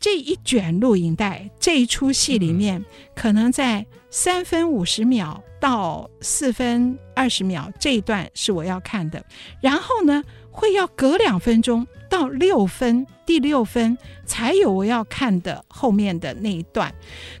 [0.00, 9.24] 这一卷录影带这一出戏里面，可能在三分五十秒到四分二十秒这一段是我要看的，
[9.60, 11.86] 然后呢，会要隔两分钟。
[12.10, 16.92] 到六分，第六分才有我要看的后面的那一段。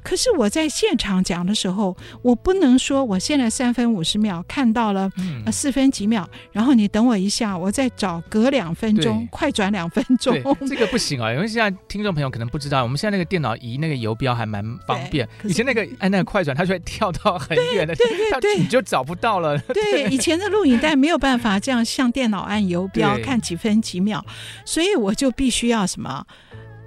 [0.02, 5.10] 可是我在现场讲的时候，我不能说我现在三分五十秒看到了
[5.44, 10.34] 呃四分几秒，然后你等我一下，我再找隔两分钟快转两分钟。
[10.68, 15.28] 这个不行啊，因为现在听众朋友可能不知道，我们现在那个电脑移那个游标还蛮方便。
[15.44, 19.58] 以前那个按那个快转，它就会跳到很远的，对对对，你就找不到了。
[19.58, 24.24] 对，以前的录影带没有办法这样像电脑按游标看几分几秒，
[24.64, 26.24] 所以我就必须要什么？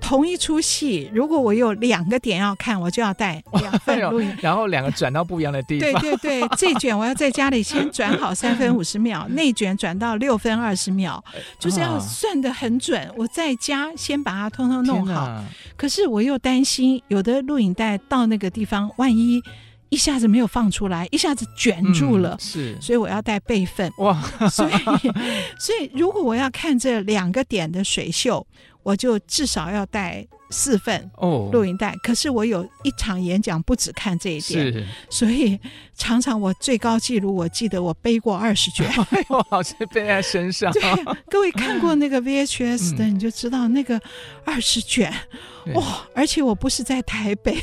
[0.02, 5.92] 同一出戏，如果我有两个点要看，我就要带两份录音， 然后两个转到不一样的地方。
[6.02, 11.22] 对对对， 这卷我要在家里先转好三分五十秒，那卷转到六分二十秒，
[11.60, 13.12] 就是要算的很准。
[13.18, 15.44] 我在家先把它通通弄好。
[15.76, 19.44] 可是我又担心，有的录影带到那个地方，万一
[19.90, 23.92] 一下子没有放出来，一下子卷住了，嗯、是，所以我要带备份。
[23.98, 24.74] 哇，所以
[25.60, 28.48] 所以如果我要看这两个点的水秀。
[28.84, 35.60] 我就至少要带四份哦录影带，可是我有一场演讲不只看这一点，所以
[35.96, 40.72] 常常我最高纪录，我记得我背过二十卷， 哎呦，好像背在身上。
[40.74, 40.82] 对，
[41.30, 44.00] 各位看过那个 VHS 的，你就知道那个
[44.44, 45.14] 二十卷。
[45.74, 46.08] 哇！
[46.14, 47.58] 而且我不是在台北，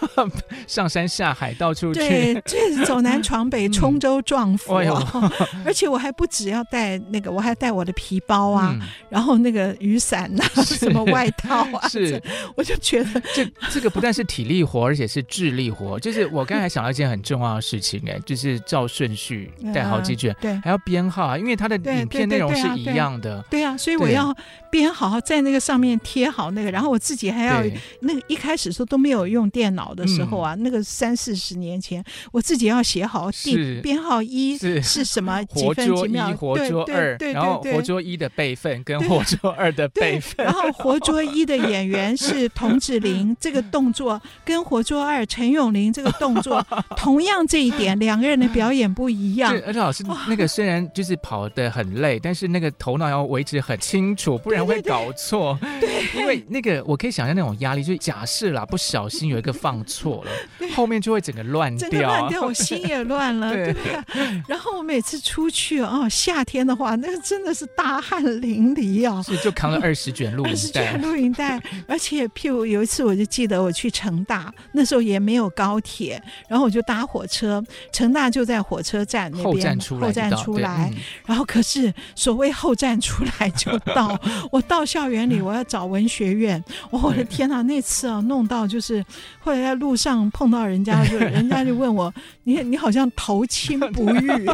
[0.66, 4.80] 上山下海到处去，对，这走南闯北，冲州撞佛。
[5.64, 8.74] 而且我还不只要带那个，我还带我的皮包啊，
[9.08, 12.22] 然后那个雨伞呐， 什么外套啊，是，
[12.54, 15.98] 我就觉得这这个不但是体力活，而且是智力活。
[15.98, 24.34] 就是我刚才想到一件很重要的事情，哎，就是照顺序带好几卷，对，还要编号啊，因为它的影片内容是一样的，对啊，所以我要
[24.70, 27.39] 编好，在那个上面贴好那个，然后我自己还。
[27.40, 27.62] 还要
[28.00, 46.64] 那个一开始说都没有用电脑的时候啊，那个三四十年前，我自己要写好第编号一是什么 几分几秒，活捉二，然后活捉一的备份跟活捉二的备份，然后 活捉一的演员是童子玲， 这个动作跟活捉二陈永麟这个动作
[46.96, 49.52] 同样这一点，两个人的表演不一样。
[49.66, 55.58] 而且老师那个虽然就是跑的很累，但是那个头脑要维持很清楚，不然会搞错。
[55.80, 57.19] 对，因为那个我可以想。
[57.28, 60.30] 那种压力，就假设啦，不小心有一个放错了，
[60.74, 64.42] 后面就会整个乱掉，乱掉，我心也乱了， 对不对？
[64.48, 80.92] 然后我每次出去啊，夏天的话，那个真的是大汗淋漓啊，所以就扛了二十卷录影带，二十卷录影带，而且譬如有一次，我就记得我去成大，那时候也没有高铁，然后我就搭火车，成大就在火车站那边，后站出来，后站出来，
[81.26, 84.18] 然后可是所谓后站出来就到，
[84.50, 87.09] 我到校园里，我要找文学院，我。
[87.24, 89.04] 天哪，那次啊，弄到就是
[89.38, 92.12] 后来在路上碰到人家，就人家就问我，
[92.44, 94.46] 你你好像头亲 不愈，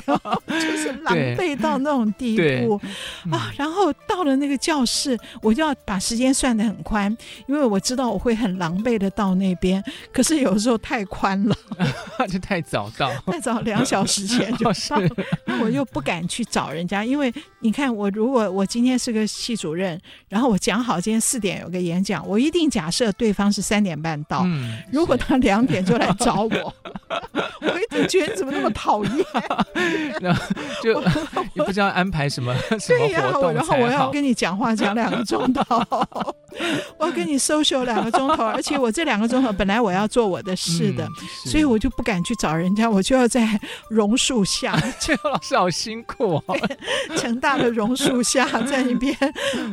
[0.48, 2.80] 就是狼狈到那种地步
[3.30, 3.52] 啊。
[3.56, 7.14] 然后到了那个教室，我就要把时间算得很宽，
[7.46, 9.82] 因为我知道我会很狼狈的到那边。
[10.12, 11.56] 可是有时候太宽了，
[12.30, 15.00] 就太早到， 太早两小时前就上，
[15.44, 22.56] 那我又不敢去找人家，因为你看我如果我今天是个系主任，然后我讲好今天四点有个演讲，我一定。
[22.56, 26.48] 定假设对方是三点半到，嗯、如果他两点就来找我，
[27.60, 29.26] 我一定觉得你怎么那么讨厌？
[30.22, 30.42] 然后
[30.82, 30.98] 就
[31.52, 35.62] 也不知道安排什么 什么活动，然后我要跟你讲话讲两个钟头，
[36.96, 43.46] 我要跟你 social 两个钟头，而且我这两个钟头本来我要做我的事的，嗯、所以我就不敢去找人家，我就要在
[43.90, 44.74] 榕树下。
[44.98, 46.58] 这个老师好辛苦哦，
[47.18, 49.14] 成大的榕树下在那边，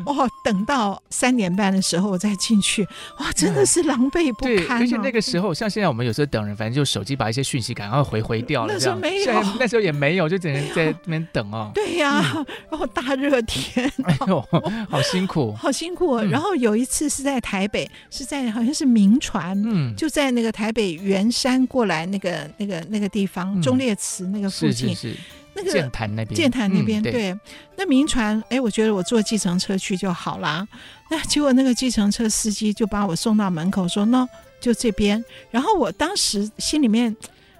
[0.03, 2.87] 哇，等到三点半的时候我再进去。
[3.19, 4.79] 哇，真的是狼狈不堪，啊。
[4.79, 8.73] 而且那个时候，像现在我们有时候等人，反正就手机把一些讯息赶快回回掉了。
[8.73, 11.69] 那时候没有，那时候也没有，就只能在那边等哦。
[11.75, 14.43] 对呀，啊，嗯、然 后大热天，哎呦，
[14.89, 16.17] 好辛苦， 好辛苦。
[16.17, 24.95] 然后有一次是在台北，是在好像是铭传，嗯，就在那个台北圆山过来那个那个那个地方，忠烈祠那个附近。
[24.95, 25.17] 是是是
[25.55, 27.37] 那个建潭那边，剑潭那边，对，
[27.77, 30.67] 那民船，哎，我觉得我坐计程车去就好啦。
[31.09, 34.27] 那结果那个计程车司机就把我送到门口，说：“那
[34.59, 37.15] 就这边。”然后我当时心里面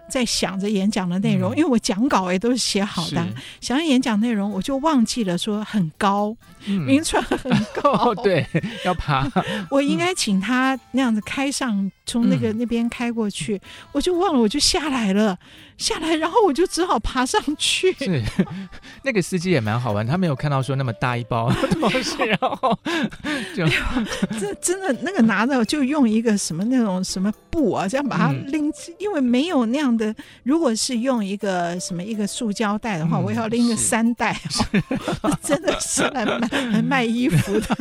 [0.10, 3.25] 在想着演讲的内容，因为我讲稿也都是写好的，
[3.62, 8.45] 想要演讲内容，我就忘记了说很高，铭传很高， 对，
[8.84, 9.29] 要爬。
[9.69, 13.61] 我应该请他那样子开上，从那个那边开过去，
[13.91, 15.37] 我就忘了，我就下来了。
[15.77, 17.91] 下来，然后我就只好爬上去。
[17.93, 18.23] 是，
[19.03, 22.77] 那个司机也蛮好玩，他没有看到说那么大一包东西，然后
[23.55, 23.65] 就
[24.39, 34.39] 这真的那个拿着就用一个什么那种什么布啊，这样把它拎因为没有那样样的，如果是用一个什么一个塑胶袋的话，嗯、我要拎个三袋，
[35.43, 37.75] 真的是来卖来卖衣服的，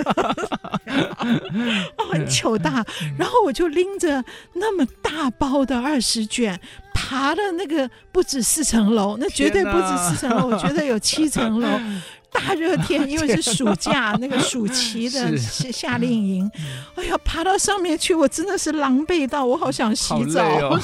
[1.97, 2.85] 哦，很糗大。
[3.17, 4.12] 然后我就拎着
[4.55, 6.59] 那么大包的二十卷，
[6.93, 11.69] 爬了那个不止四层楼，那绝对不止四层楼，我觉得有七层楼。
[12.33, 16.51] 大热天， 因为是暑假，那个暑期的夏令营，
[16.97, 20.81] 哎呀，爬到上面去，我真的是狼狈到我好想洗澡，哦、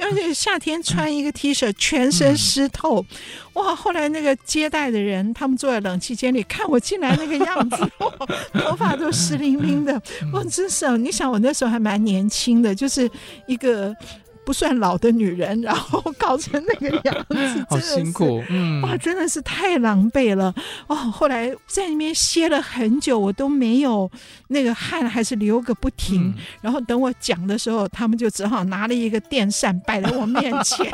[0.00, 3.04] 而 且夏天穿一个 T 恤，全身湿透，
[3.54, 3.74] 嗯、哇！
[3.74, 7.76] 后来那个接待的人，他们坐在冷气间里看我进来那个样子，
[8.64, 10.00] 头发都湿淋淋的，
[10.32, 13.10] 我真是，你想我那时候还蛮年轻的，就是
[13.46, 13.94] 一个。
[14.50, 20.52] 不算老的女人，然后搞成那个样子，好辛苦，嗯，哇，真的是太狼狈了
[20.88, 20.96] 哦。
[20.96, 24.10] 后来在那边歇了很久，我都没有
[24.48, 26.24] 那个汗，还是流个不停。
[26.24, 30.84] 嗯、然后等我讲的时候，他们就只好拿了一个电扇摆在我面前，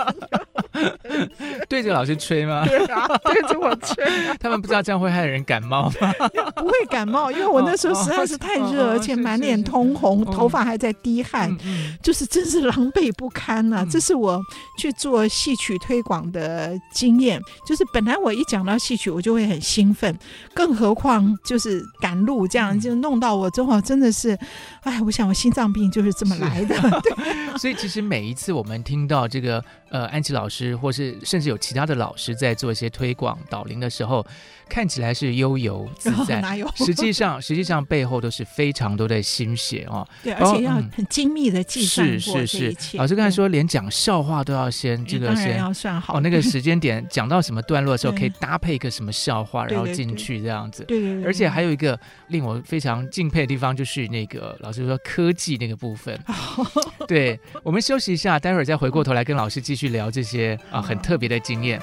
[1.69, 2.67] 对着老师吹吗？
[2.67, 4.05] 对啊，对着我吹。
[4.39, 6.13] 他们不知道这样会害人感冒吗？
[6.57, 13.47] 不会感冒，因为我那时候实在是太热，而且满脸通红，头发还在滴汗，嗯、就是真是狼狈不堪。
[13.47, 14.43] 看呐，这是我
[14.77, 17.41] 去做戏曲推广的经验。
[17.65, 20.19] 就是本来我一讲到戏曲，我就会很兴奋，
[20.53, 24.37] 更何况就是赶路这样，就弄到我正好真的是，
[24.83, 26.75] 哎，我想我心脏病就是这么来的。
[27.03, 27.13] 对，
[27.57, 34.27] 所以其实每一次我们听到这个呃安琪老师，或是甚至有其他的老师在做一些推广导聆的时候。
[34.69, 40.07] 看起来是悠游自在，哦、实际上 实际上背后都是非常多的心血哦。
[40.23, 42.07] 对，而且要很精密的计算。
[42.19, 50.85] 是是是，老师刚才说，连讲笑话都要先这个先要算好哦，那个时间点讲到什么段落的时候，可以搭配一个什么笑话，然后进去这样子。
[50.85, 51.25] 对对对。
[51.25, 51.99] 而且还有一个
[52.29, 56.19] 令我非常敬佩的地方，就是那个老师说科技那个部分。
[57.07, 61.81] 对，我们休息一下，待会儿再回过头来跟老师继续聊这些啊很特别的经验。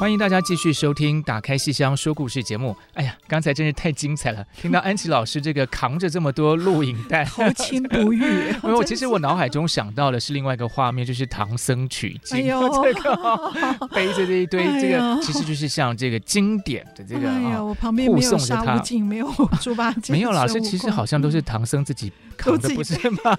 [0.00, 2.74] 欢迎大家继续收听《打开戏箱说故事》节目。
[2.94, 4.42] 哎呀，刚才真是太精彩了！
[4.56, 8.22] 听到安琪老师这个扛着这么多录影带，豪情不渝。
[8.64, 19.30] 没有，其实我脑海中想到的是另外一个画面，就是唐僧取经， 这个背着这一堆，这个其实就是像这个经典的这个哎呀，我旁边没有沙悟净，没有
[19.60, 22.10] 猪八戒，没有老师，其实好像都是唐僧自己
[22.40, 23.36] 扛的，不是吗？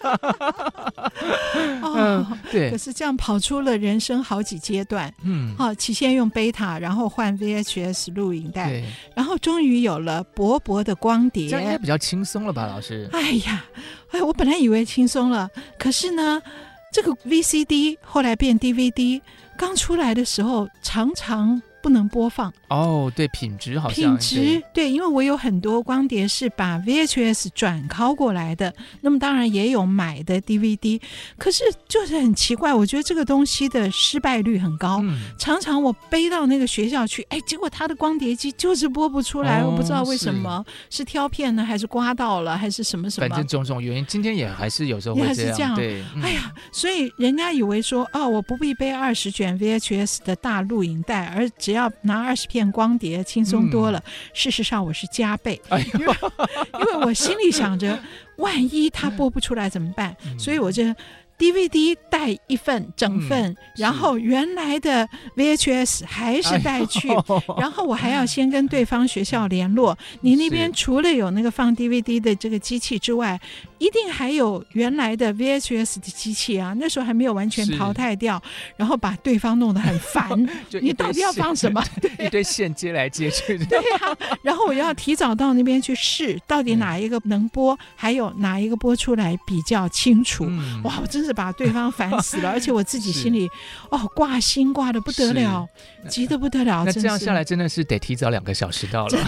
[1.95, 2.69] 嗯，对。
[2.69, 6.77] 可是这样跑出了人生好几阶段，嗯，好，起先用贝塔。
[6.79, 8.83] 然后换 VHS 录影带，
[9.15, 13.09] 然后终于有了薄薄的光碟，这样应该比较轻松了吧，老师？
[13.11, 13.65] 哎呀，
[14.11, 16.41] 哎，我本来以为轻松了，可是呢，
[16.93, 19.21] 这个 VCD 后来变 DVD，
[19.57, 21.61] 刚出来的时候常常。
[21.81, 22.51] 不能播放。
[22.69, 31.01] 哦，对，品质好像品质对，对，因为我有很多光碟是把 VHS 转拷过来的，那么当然也有买的 DVD，
[31.37, 43.09] 可是就是很奇怪，我觉得这个东西的失败率很高，嗯、常常我背到那个学校去，哎，结果他的光碟机就是播不出来，哦、我不知道为什么，是，是挑片呢，还是刮到了，还是什么？
[43.09, 45.75] 什么，反正种种原因，今天也还是有时候会这样，是这样。
[45.75, 53.99] 对，嗯、哎呀，所以人家以为说，哦，我不必背二十卷 VHS 的大录影带，而只只要拿二十片光碟，轻松多了。
[53.99, 56.15] 嗯、事实上，我是加倍，哎、因为
[56.73, 57.97] 因为我心里想着，
[58.35, 60.13] 万一他播不出来怎么办？
[60.25, 60.83] 嗯、所以我就。
[61.41, 67.25] DVD 带一份整份，嗯、然后原来的 VHS 还是带去，哎、
[67.57, 69.97] 然后我还要先跟对方学校联络。
[70.19, 73.41] 你那边除了有那个放 DVD 的这个机器之外，
[73.79, 76.75] 一定还有原来的 VHS 的机器啊。
[76.77, 78.39] 那时候还没有完全淘汰掉，
[78.77, 80.47] 然后把对方弄得很烦。
[80.79, 81.83] 你到底要放什么？
[82.23, 83.65] 一堆线接来接去的。
[83.65, 90.45] 对呀、啊，然后我要提早到那边去试，到底哪一个能播，嗯、还有哪一个播出来比较清楚。
[90.47, 91.30] 嗯、哇，我真是。
[91.33, 93.49] 把对方烦死了， 而且我自己心里
[93.89, 95.67] 哦挂心挂的不得了，
[96.09, 96.83] 急得不得了。
[96.85, 99.19] 那这样下来真的是得提早两个小时到了。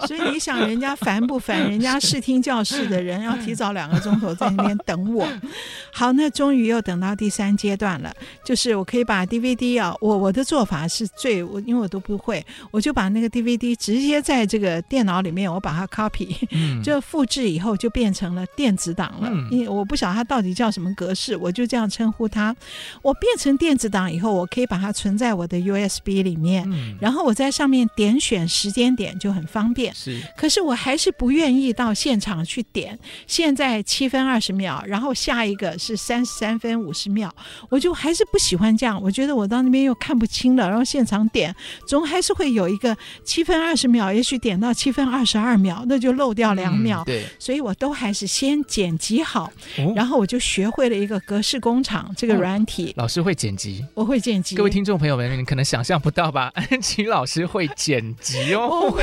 [0.06, 1.58] 所以你想，人家烦不烦？
[1.68, 5.28] 人家视听教室的人要提早两个钟头在那边等我。
[5.92, 8.12] 好，那终于又等到第三阶段了，
[8.44, 19.28] 就是我可以把 DVD 啊，我我的做法是最我因为我都不会，我就把那个 DVD 直接在这个电脑里面，我把它 copy，嗯，就复制以后就变成了电子档了。
[19.30, 22.54] 嗯，因为我不晓得它到底叫什么格式，我就这样称呼它。
[23.02, 29.89] 我变成电子档以后，我可以把它存在我的 USB 里面，嗯，然后我在上面点选时间点就很方便。
[29.94, 32.98] 是，可是我还是不愿意到现场去点。
[33.26, 37.32] 现在七分二十秒，然后下一个是三十三分五十秒，
[37.68, 39.00] 我就还是不喜欢这样。
[39.02, 41.54] 我觉得我到那边又看不清了，然后现场点
[41.86, 47.02] 总还是会有一个七分二十秒，也许点到七分二十二秒，那就漏掉两秒。
[47.02, 52.90] 嗯、对，所以我都还是先剪辑好，哦、然后我就学会了一个格式工厂这个软体。
[52.90, 54.56] 哦、老师会剪辑，我会剪辑。
[54.56, 56.50] 各位听众朋友们，你可能想象不到吧？
[56.54, 58.96] 安琪老师会剪辑哦。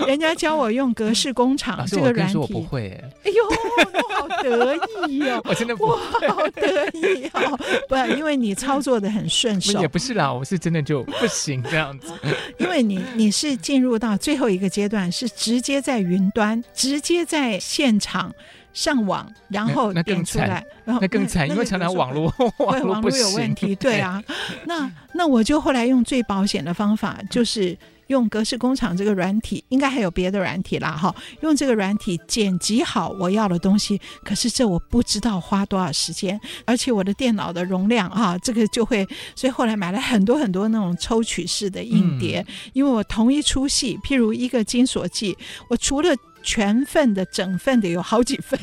[0.06, 2.88] 人家教我用格式工厂这个软体，我不会。
[3.24, 3.44] 哎呦，
[3.92, 4.76] 我好得
[5.08, 5.40] 意哦！
[5.48, 7.58] 我真的不会，我好得意哦！
[7.88, 9.80] 不，因为你操作的很顺手。
[9.80, 12.12] 也不是啦，我是真的就不行这样子。
[12.58, 18.32] 因为你你是进入到最后一个阶段，是直接在云端，直接在现场
[18.72, 23.74] 上网，然后点出来，然后那更惨，因为常常网络网络有问题。
[23.74, 24.22] 对啊，
[24.64, 27.76] 那那我就后来用最保险的方法，就是。
[28.08, 31.14] 用格式工厂这个软体，应该还有别的软体啦，哈。
[31.40, 45.34] 用这个软体剪辑好我要的东西，可是这我不知道花多少时间，而且我的电脑的容量啊，这个就会，所以后来买了很多很多那种抽取式的硬碟，嗯、因为我同一出戏，譬如一个《金锁记》，
[45.68, 46.14] 我除了
[46.48, 48.58] 全份的、整份的有好几份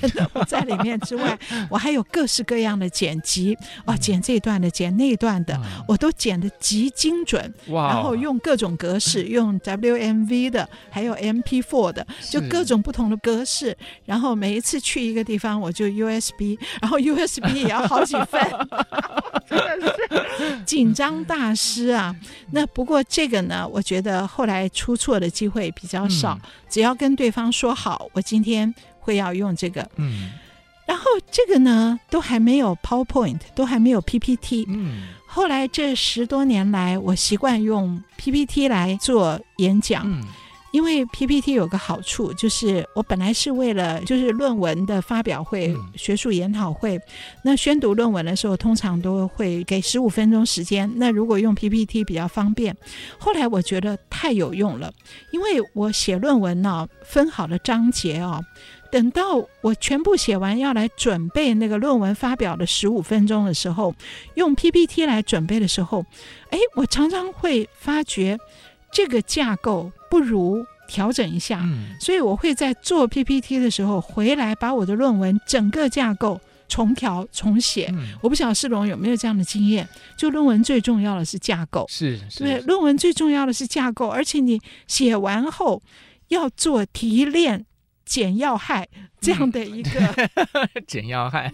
[0.47, 1.37] 在里面之外，
[1.69, 3.55] 我还有各式各样的剪辑
[3.85, 5.55] 哦，剪这一段的，剪那一段的，
[5.87, 7.53] 我都剪得极精准。
[7.67, 7.89] 哇！
[7.89, 13.77] 然后用各种格式， 用 WMV 的，还有 MP4 的，就各种不同的格式。
[14.03, 18.41] 然后每一次去一个地方，我就 USB，然后 USB 也要好几份，
[19.47, 19.95] 真的
[20.39, 22.15] 是紧张大师啊！
[22.49, 26.39] 那不过这个呢，我觉得后来出错的机会比较少，
[26.75, 27.73] 只要跟对方说。
[27.73, 29.89] 好，我今天会要用这个。
[29.95, 30.31] 嗯，
[30.85, 34.65] 然后这个呢，都还没有 PowerPoint，都还没有 PPT。
[34.67, 40.03] 嗯，后来这十多年来，我习惯用 PPT 来做演讲。
[40.05, 40.21] 嗯。
[40.75, 46.99] 因为 PPT 有个好处，就是我本来是为了就是论文的发表会、嗯、学术研讨会，
[47.41, 50.91] 那宣读论文的时候，通常都会给十五分钟时间。
[50.97, 52.75] 那如果用 PPT 比较方便，
[53.17, 54.91] 后来我觉得太有用了，
[55.31, 58.43] 因为我写论文呢、哦，分好了章节哦，
[58.91, 63.95] 等到我全部写完要来准备那个论文发表的十五分钟的时候，
[64.33, 66.05] 用 PPT 来准备的时候，
[66.49, 68.37] 哎，我常常会发觉。
[68.95, 76.39] 这个架构不如调整一下，嗯，所以我会在做 PPT 的时候回来把我的论文整个架构
[76.69, 77.89] 重调重写。
[77.91, 79.85] 嗯，我不晓得世龙有没有这样的经验？
[80.17, 85.83] 就论文最重要的是架构，是，是对，论文最重要的是架构，而且你写完后
[86.29, 87.65] 要做提炼。
[88.05, 88.87] 简要害
[89.19, 90.29] 这样的一个
[90.87, 91.51] 减要害，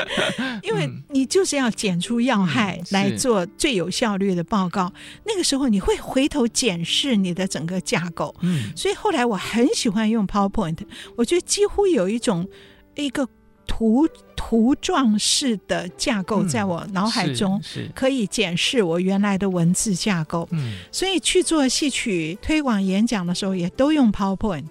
[0.62, 4.92] 因为你就是要减出要害来做最有效率的报告。
[5.26, 8.34] 那个时候你会回头检视你的整个架构。
[8.40, 10.78] 嗯，所以后来我很喜欢用 PowerPoint，
[11.16, 12.48] 我觉得几乎有一种
[12.94, 13.28] 一个。
[13.66, 17.60] 图图状式的架构在我脑海中
[17.94, 24.66] 可以检视我原来的文字架构，嗯，所以去做戏曲推广演讲的时候也都用 PowerPoint，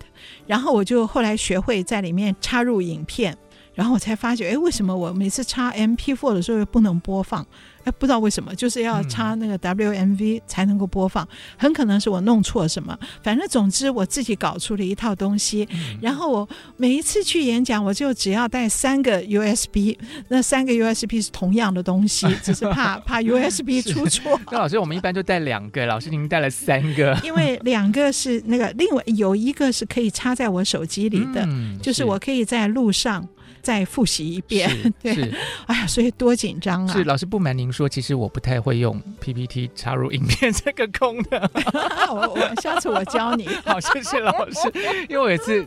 [0.45, 3.35] 然后我就后来学会在里面插入影片，
[3.73, 7.45] 然后我才发觉，哎，为什么我每次插 MP4 的时候又不能播放？
[7.83, 12.97] 哎，不知道为什么，就是要插那个 WMV 才能够播放，嗯、很可能是我弄错什么。
[13.21, 19.97] 反正总之我自己搞出了一套东西，嗯、然后我每一次去演讲，我就只要带三个 USB，
[20.29, 24.39] 那三个 USB 是同样的东西，只是怕 怕 USB 出错。
[24.51, 33.27] 那老师，我们一般就带两个，老师您带了三个，因为两个是那个，另外有一个是可以插在我手机里的，嗯、就是我可以在路上。
[33.63, 34.69] 再复习一遍，
[35.01, 35.33] 对，
[35.65, 36.93] 哎呀，所以多紧张啊！
[36.93, 41.41] 是老师不瞒您说，其实我不太会用 PPT 插入影片这个功能。
[42.13, 43.47] 我我下次我教你。
[43.65, 44.71] 好，谢谢老师，
[45.09, 45.65] 因为我也是。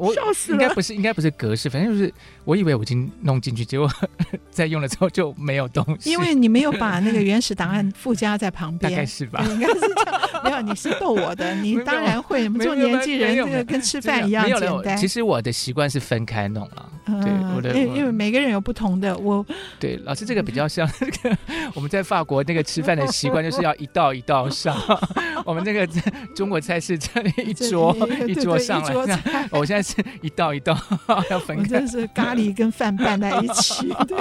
[0.00, 0.12] 我
[0.50, 2.12] 应该不是，应该不是格式，反正就是
[2.48, 3.86] 我以为我已经弄进去，结果
[4.50, 6.10] 在用了之后就没有东西。
[6.10, 9.44] 因为你没有把那个原始档案附加在旁边，大概是吧？
[9.50, 10.20] 应该是这样。
[10.42, 12.44] 没有，你是逗我的，你当然会。
[12.44, 14.96] 我们做年纪人，这个跟吃饭一样简单。
[14.96, 16.88] 其实我的习惯是分开弄啊。
[17.04, 19.14] 对，我的，因为每个人有不同的。
[19.18, 19.44] 我
[19.78, 21.38] 对老师这个比较像那 个
[21.74, 24.74] 我们在法国那个吃饭的习惯，就是要一道一道上。
[25.44, 25.86] 我们那个
[26.34, 27.94] 中国菜是这里一桌
[28.26, 30.78] 一桌上来，我现在是一道一道
[31.30, 33.88] 要分开，真是咖喱跟饭拌在一起。
[34.06, 34.16] 对，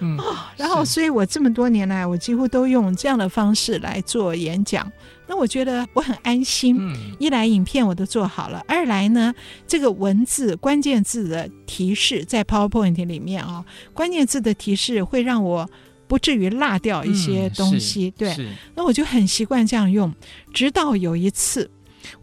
[0.00, 0.18] 嗯，
[0.56, 4.90] 然后所以我这么多年来，我几乎都用这样的方式来做演讲。
[5.26, 6.78] 那我觉得我很安心，
[7.18, 9.34] 一来影片我都做好了，二来呢，
[9.66, 15.68] 这个文字关键字的提示在 PowerPoint 里面啊，关键字的提示会让我
[16.06, 18.12] 不至于落掉一些东西。
[18.12, 18.36] 对，
[18.76, 20.14] 那我就很习惯这样用，
[20.54, 21.68] 直到有一次。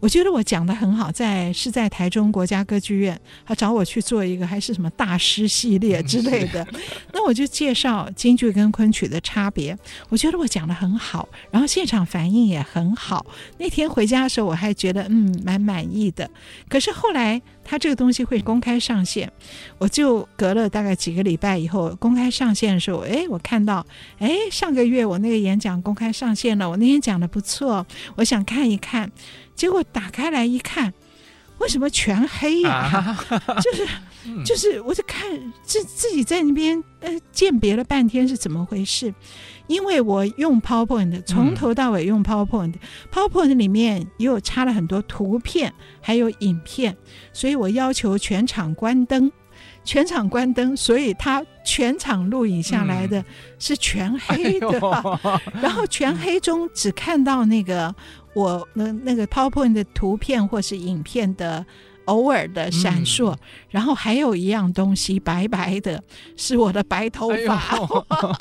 [0.04, 6.66] 我觉得我讲的很好，在是在台中国家歌剧院，他找我去做一个还是什么大师系列之类的，
[7.14, 9.74] 那我就介绍京剧跟昆曲的差别。
[10.10, 13.24] 我觉得我讲的很好，然后现场反应也很好。
[13.56, 16.30] 那天回家的时候，我还觉得嗯蛮满意的。
[16.68, 19.32] 可是后来他这个东西会公开上线，
[19.78, 23.84] 我就隔了大概几个礼拜以后公开上线的时候，哎，我看到
[24.18, 27.86] 哎上个月我那个演讲公开上线了，我那天讲的不错，
[28.16, 29.10] 我想看一看。
[29.56, 30.92] 结果打开来一看，
[31.58, 32.70] 为什么全黑呀？
[32.72, 33.24] 啊？
[33.62, 33.86] 就是，
[34.44, 35.30] 就是，我就看
[35.62, 39.14] 自自己在那边呃鉴别了半天是怎么回事。
[39.66, 42.80] 因为我用 PowerPoint，从头到尾用 PowerPoint，PowerPoint、嗯、
[43.10, 46.94] PowerPoint 里面也有插了很多图片，还有影片，
[47.32, 49.32] 所以我要求全场关灯，
[49.84, 53.24] 全场关灯，所以他全场录影下来的
[53.58, 54.68] 是全黑的，
[55.22, 57.94] 哎、 然后全黑中只看到那个。
[58.34, 61.64] 我那那个 PowerPoint 的图片或是影片的
[62.06, 63.38] 偶尔的闪烁，嗯，
[63.70, 66.02] 然后还有一样东西白白的，
[66.36, 67.56] 是我的白头发。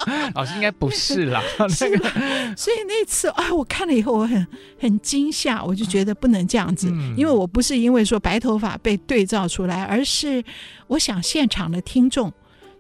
[0.05, 2.55] 哎、 老师应该不是啦， 是那个。
[2.55, 4.45] 所以那次啊，我看了以后我很
[4.80, 10.43] 很惊吓，我就觉得不能这样子，嗯，因为我不是因为说白头发被对照出来，而是
[10.88, 12.32] 我想现场的听众，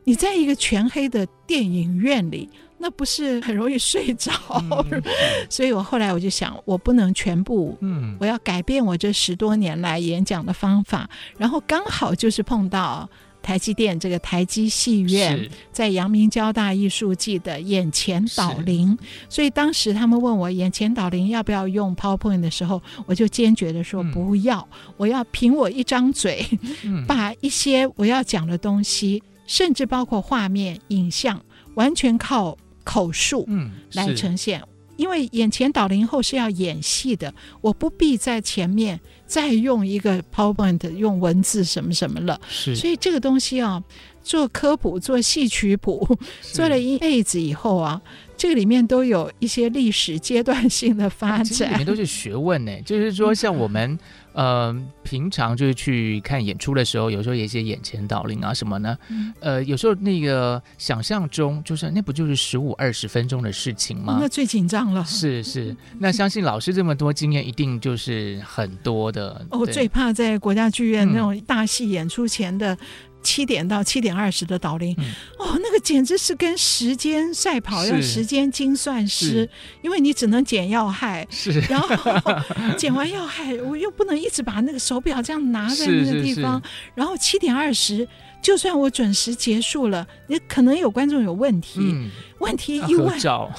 [0.03, 2.49] 你在一个全黑的电影院里。
[2.83, 4.29] 那不是很容易睡着，
[4.91, 5.01] 嗯，
[5.49, 13.09] 所以我后来我就想，我不能全部，嗯，我要改变我这十多年来演讲的方法，然后刚好就是碰到
[13.41, 18.97] 台积电这个台积戏院在阳明交大艺术季的眼前导聆，
[19.29, 26.45] 所以当时他们问我眼前导聆要不要用 PowerPoint 的时候，我就坚决的说不要，嗯，我要凭我一张嘴，
[26.83, 31.41] 嗯， 把一些我要讲的东西，甚至包括画面、影像，
[31.75, 32.57] 完全靠。
[32.83, 34.67] 口述嗯来呈现，嗯，
[34.97, 43.81] 因为眼前导灵后是要演戏的，我不必在前面再用一个 PowerPoint 用文字什么什么了，是，所以这个东西啊，
[44.23, 48.01] 做科普做戏曲谱做了一辈子以后啊。
[48.35, 52.71] 这个里面都有一些历史阶段性的发展，这里面都是学问呢。
[52.81, 53.97] 就是说，像我们
[54.33, 58.97] 呃平常就是去看演出的时候，有时候有一些眼前导令啊什么呢？
[59.39, 64.17] 呃，有时候那个想象中就是那不就是十五二十分钟的事情吗？
[64.19, 65.05] 那最紧张了。
[65.05, 69.45] 是是，那相信老师这么多经验，一定就是很多的。
[69.51, 72.77] 我最怕在国家剧院那种大戏演出前的。
[73.23, 75.05] 七点到七点二十的导聆，嗯，
[75.39, 79.49] 哦，那个简直是跟时间赛跑，要时间精算师，
[79.81, 81.87] 因为你只能捡要害，是，然后
[82.77, 86.61] 捡完要害，我又不能一直把那个手表这样拿在那个地方，
[86.93, 88.07] 然后七点二十，
[88.41, 93.51] 就算我准时结束了，也可能有观众有问题，嗯、问题一问，要合照，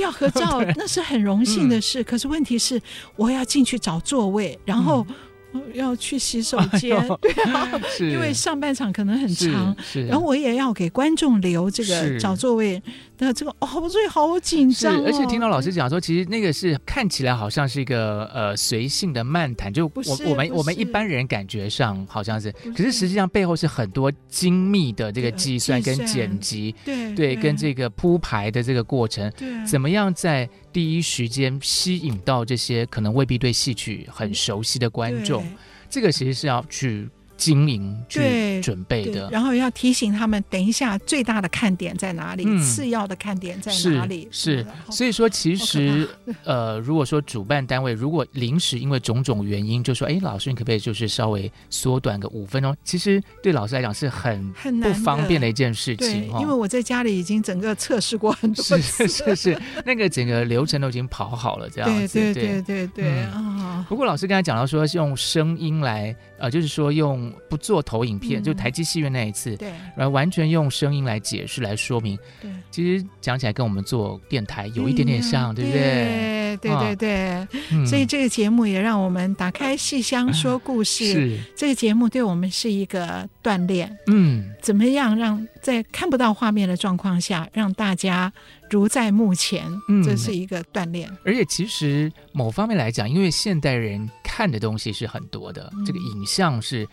[0.00, 2.80] 要合照那是很荣幸的事， 嗯，可是问题是
[3.16, 5.06] 我要进去找座位，然后。
[5.52, 7.70] 嗯要去洗手间，哎， 对啊，
[8.00, 9.74] 因为上半场可能很长，
[10.08, 12.82] 然后我也要给观众留这个找座位。
[13.18, 15.02] 的这个哦，所以好紧张哦。
[15.04, 22.92] 而且听到老师讲说，其实那个是看起来好像是一个呃随性的漫谈，就我我们我们一般人感觉上好像是，是可是。
[22.92, 30.48] 实际上背后是很多精密的这个计算跟剪辑，对对，跟这个铺排的这个过程，对，怎么样在
[30.78, 35.44] 第一时间吸引到这些可能未必对戏曲很熟悉的观众，
[35.90, 37.08] 这个其实是要去。
[37.38, 42.42] 经营去准备的，然后要提醒他们，等一下最大的看点在哪里？
[42.44, 44.28] 嗯、次要的看点在哪里？
[44.30, 46.06] 是，是所以说其实
[46.42, 52.76] 呃，如果说主办单位如果临时因为种种原因，就说哎，老师你可不可以就是稍微缩短个五分钟？
[52.82, 56.28] 其实对老师来讲是很很不方便的一件事情。
[56.40, 62.18] 因为我在家里已经整个测试过很多次，是是是，那个整个流程都已经跑好了，这样子。
[62.18, 63.84] 对对对对对啊、嗯！
[63.88, 67.27] 不过老师刚才讲到说用声音来呃，就是说用。
[67.48, 72.18] 不做投影片，嗯、就台积戏院那一次，对，然后完全用声音来解释、来说明。
[72.40, 75.78] 对，其实讲起来跟我们做电台有一点点像，嗯、对不对？
[75.78, 81.12] 对对对对对，嗯所以这个节目也让我们打开戏箱说故事。
[81.12, 88.32] 是，这个节目对我们是一个锻炼，嗯，怎么样让在看不到画面的状况下，让大家
[88.70, 91.08] 如在目前，嗯这是一个锻炼。
[91.22, 96.88] 而且其实某方面来讲，因为现代人看的东西是很多的，嗯这个影像是。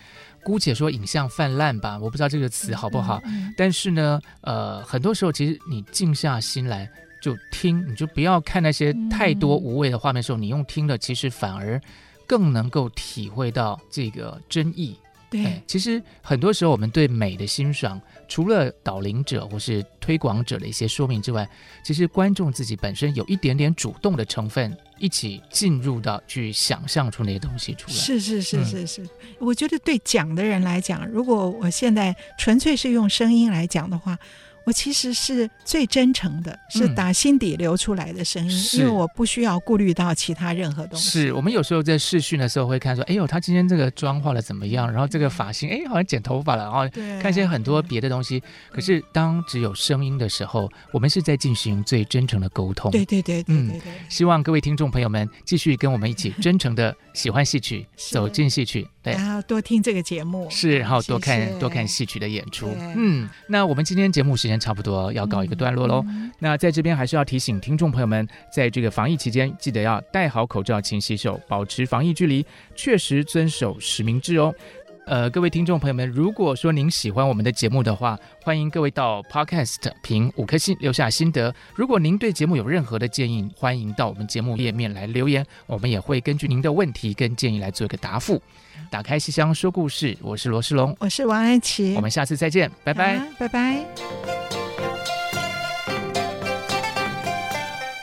[0.45, 3.19] 姑且说影像泛滥吧，我不知道这个词好不好。
[3.25, 6.87] 嗯但是呢，呃，很多时候其实你静下心来
[7.19, 11.81] 就听，你就不要看那些太多无谓的画面的时候，你用听的，其实反而
[12.27, 14.95] 更能够体会到这个真意。
[15.31, 21.47] 对哎，其实很多时候我们对美的欣赏，除了导领者或是推广者的一些说明之外，
[21.83, 27.93] 其实观众自己本身有一点点主动的成分，一起进入到去想象出那些东西出来。
[27.93, 29.09] 是是是嗯是是，
[29.39, 34.17] 我觉得对讲的人来讲，如果我现在纯粹是用声音来讲的话，
[34.65, 41.09] 我其实是最真诚的，是打心底流出来的声音，是因为我不需要顾虑到其他任何东西。
[41.09, 44.91] 是我们有时候在试训的时候会看说，哎呦，他今天这个妆化的怎么样？
[44.91, 48.41] 然后这个发型，哎，好像剪头发了，然后对看一些很多别的东西。
[48.71, 52.89] 可是当只有声音的时候，我们是在进行最真诚的沟通。
[52.91, 58.87] 对对对对嗯对对，希望各位听众朋友们继续跟我们一起 真诚的喜欢戏曲，走进戏曲。
[59.03, 59.13] 对。
[59.13, 62.75] 然后多听这个节目，是，然后多看多看戏曲的演出。
[62.95, 66.03] 嗯，那我们今天节目时间差不多要告一个段落喽。
[66.07, 72.45] 嗯那在这边还是要提醒听众朋友们，在这个防疫期间，记得要戴好口罩、勤洗手，保持防疫距离，
[72.75, 74.53] 确实遵守实名制哦。
[75.07, 81.53] 呃，各位听众朋友们，如果说您喜欢我们的节目的话，欢迎各位到 Podcast 评五颗星，留下心得。
[81.75, 88.41] 如果您对节目有任何的建议，欢迎到我们节目页面来留言，我们也会根据您的问题跟建议来做一个答复。
[88.89, 93.19] 打开戏箱说故事，我是罗世龙，我是王安琪，我们下次再见，拜拜。
[93.19, 93.85] 好拜拜。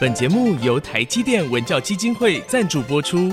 [0.00, 3.32] 本节目由台积电文教基金会赞助播出。